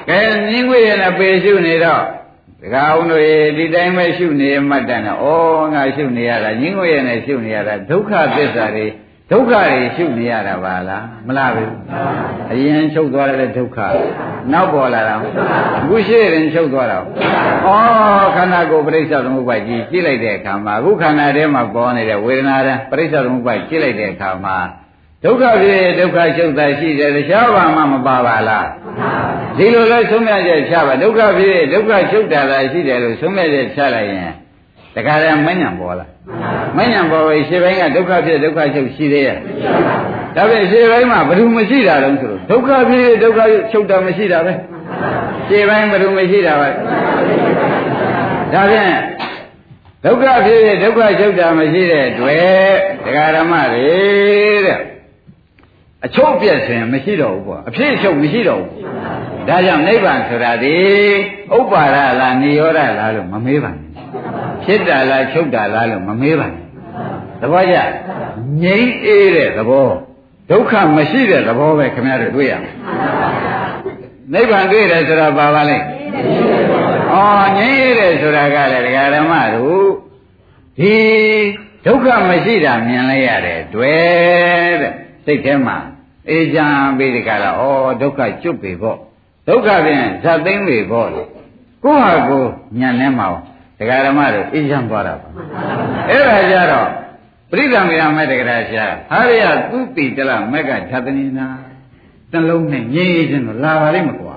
[0.09, 2.03] ကဲညင်းငွေရနဲ့ပေရှိနေတော့
[2.65, 3.23] ဒကာအောင်တို့
[3.59, 5.27] ဒီတိုင်းပဲရှုနေမှတ်တယ်နော်ဩ
[5.75, 8.87] ငါရှုနေရတာညင်းငွေရနဲ့ရှုနေရတာဒုက္ခသစ္စာတွေ
[9.31, 11.73] ဒုက္ခတွေရှုနေရတာပါလားမလားဘူး
[12.53, 13.79] အရင်ချုပ်သွားတဲ့ဒုက္ခ
[14.53, 17.03] နောက်ပေါ်လာတာအခုရှိရင်ချုပ်သွားတာဩ
[18.35, 24.57] ခန္ဓာကိုယ်ပြိဿသမုပ္ပါကြီးကြည့်လိုက်တဲ့အခါမှာအခုခန္ဓာထဲမှာပေါ်နေတဲ့ဝေဒနာတဲ့ပြိဿသမုပ္ပါကြည့်လိုက်တဲ့အခါမှာ
[25.25, 28.69] ဒုက္ခဖြစ်ဒုက္ခချုပ်တာရှိတယ်တခြားဘာမှမပါပါလား
[29.57, 34.33] ဒီလိုလဲသုံးမြတ်ချက်ချပါဒုက္ခဖြစ်ဒုက္ခချုပ်တာသာရှိတယ်လို့သုံးမြတ်ချက်ချလိုက်ရင်
[34.95, 36.07] တခါတည်းမဉ္ဇဉ်ပေါ်လာ
[36.77, 39.39] မဉ္ဇဉ်ပေါ်ပြီးရှေ့ပိုင်းကဒုက္ခဖြစ်ဒုက္ခချုပ်ရှိသေးရဲ့
[40.37, 43.41] ဒါပေမဲ့ရှေ့ပိုင်းမှာဘယ်သူမရှိတာတုံးဆိုလို့ဒုက္ခဖြစ်ဒုက္ခ
[43.73, 44.53] ချုပ်တာမရှိတာပဲ
[45.49, 46.69] ရှေ့ပိုင်းဘယ်သူမရှိတာပဲ
[48.53, 48.95] ဒါဖြင့်
[50.05, 53.87] ဒုက္ခဖြစ်ဒုက္ခချုပ်တာမရှိတဲ့တွေ့တရားဓမ္မတွေ
[54.67, 54.94] တဲ့
[56.05, 58.71] အချုပ်ပြက်စင်မရှိတော့ဘူးပေါ့အဖြစ်အချုပ်မရှိတော့ဘူး
[59.49, 60.77] ဒါကြောင့်နိဗ္ဗာန်ဆိုတာဒီ
[61.57, 63.89] ဥပ္ပါဒလားနိရောဓလားလို့မမေးပါနဲ့
[64.65, 66.65] ဖြစ်တာလားချုပ်တာလားလို့မမေးပါနဲ့
[67.41, 67.77] သဘောကျ
[68.63, 69.89] ငြိမ်းအေးတဲ့သဘော
[70.51, 72.75] ဒုက္ခမရှိတဲ့သဘောပဲခင်ဗျားတို့တွေ့ရမယ်
[74.33, 75.85] နိဗ္ဗာန်တွေ့တယ်ဆိုတာပါပါလိမ့်
[77.13, 77.17] ဩ
[77.59, 79.89] ငြိမ်းအေးတယ်ဆိုတာကလည်းဒကာဓမ္မတို့
[80.79, 80.95] ဒီ
[81.87, 84.93] ဒုက္ခမရှိတာမြင်လိုက်ရတယ်တွေ့တဲ့
[85.25, 85.77] စိတ်ထဲမှာ
[86.31, 87.63] အေးချမ်းပြီးဒီကရဩ
[88.01, 88.99] ဒုက္ခကျွတ်ပြီပေါ့
[89.49, 91.23] ဒုက္ခဖြင့်ဇတ်သိမ့်ပြီပေါ့လေ
[91.85, 92.45] ကိုယ့်ဟာကို
[92.81, 93.29] ညံနေမှာ
[93.79, 95.29] ဒကာဓမ္မတို့အေးချမ်းသွားတာပါ
[96.09, 96.89] အဲ့ဒါကြတော့
[97.51, 101.47] ပရိသမေယမဲ့တကရာရှာဟာရယသူတိတလမက်ကသတ္တနိနာ
[102.33, 104.37] တလုံးနဲ့ငြိမ်းခြင်းတော့လာပါလိမ့်မကွာ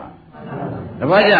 [0.99, 1.35] တပတ်ကြ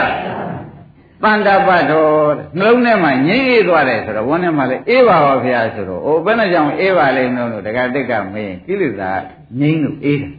[1.23, 2.11] တန်တပတ်တော်
[2.59, 9.11] နှလုံးထဲမှာငြိမ်းအေးသွားတယ်ဆိုတော့ဝန်းထဲမှာလည်းအေးပါပါဗျာဆိုတော့အိုဘယ်နဲ့ကြောင့်အေးပါလိမ့်မလို့တက္ကတိတ်ကမင်းကိလေသာ
[9.59, 10.33] ငြိမ်းလို့အေးတယ်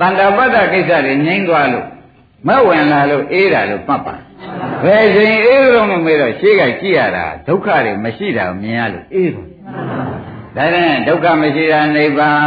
[0.00, 1.86] တန်တပတ်တကိစ္စတွေငြိမ်းသွားလို့
[2.46, 4.16] မဝင်လာလို့အေးတာလို့မှတ်ပါ
[4.84, 9.46] ဘယ်ချိန်အေးလုံးလို့မေးတော့ရှေ့ကကြည့်ရတာဒုက္ခတွေမရှိတာမြင်ရလို့အေးတယ်
[10.56, 12.40] ဒါနဲ့ဒုက္ခမရှိတာနိဗ္ဗာန်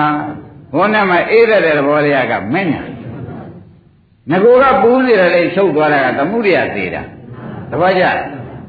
[0.73, 2.83] ဘုန်းနဲ့မှာအေးတဲ့သဘောတရားကမင်းညာ
[4.31, 7.01] ငကိုကပူးနေတယ်လေချုပ်သွားတာကသမှုရိယသေးတာ
[7.71, 8.05] တပည့်ကြ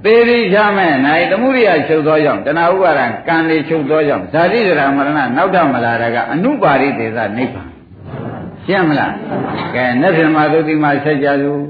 [0.04, 7.68] သေရိချမဲ့နိုင်သမှုရိယချုပ်သောကြောင့်တဏှာဥပါဒံကံလေးချုပ်သောကြောင့်ဇာတိဒရာမရဏနောက်ထမလာတာကအနုပါရိသေသနိဗ္ဗာန်
[8.66, 9.14] ရှင်းမလား
[9.74, 11.60] ကဲနေ့ပြန်မှာသုတိမှာဆက်ကြစို့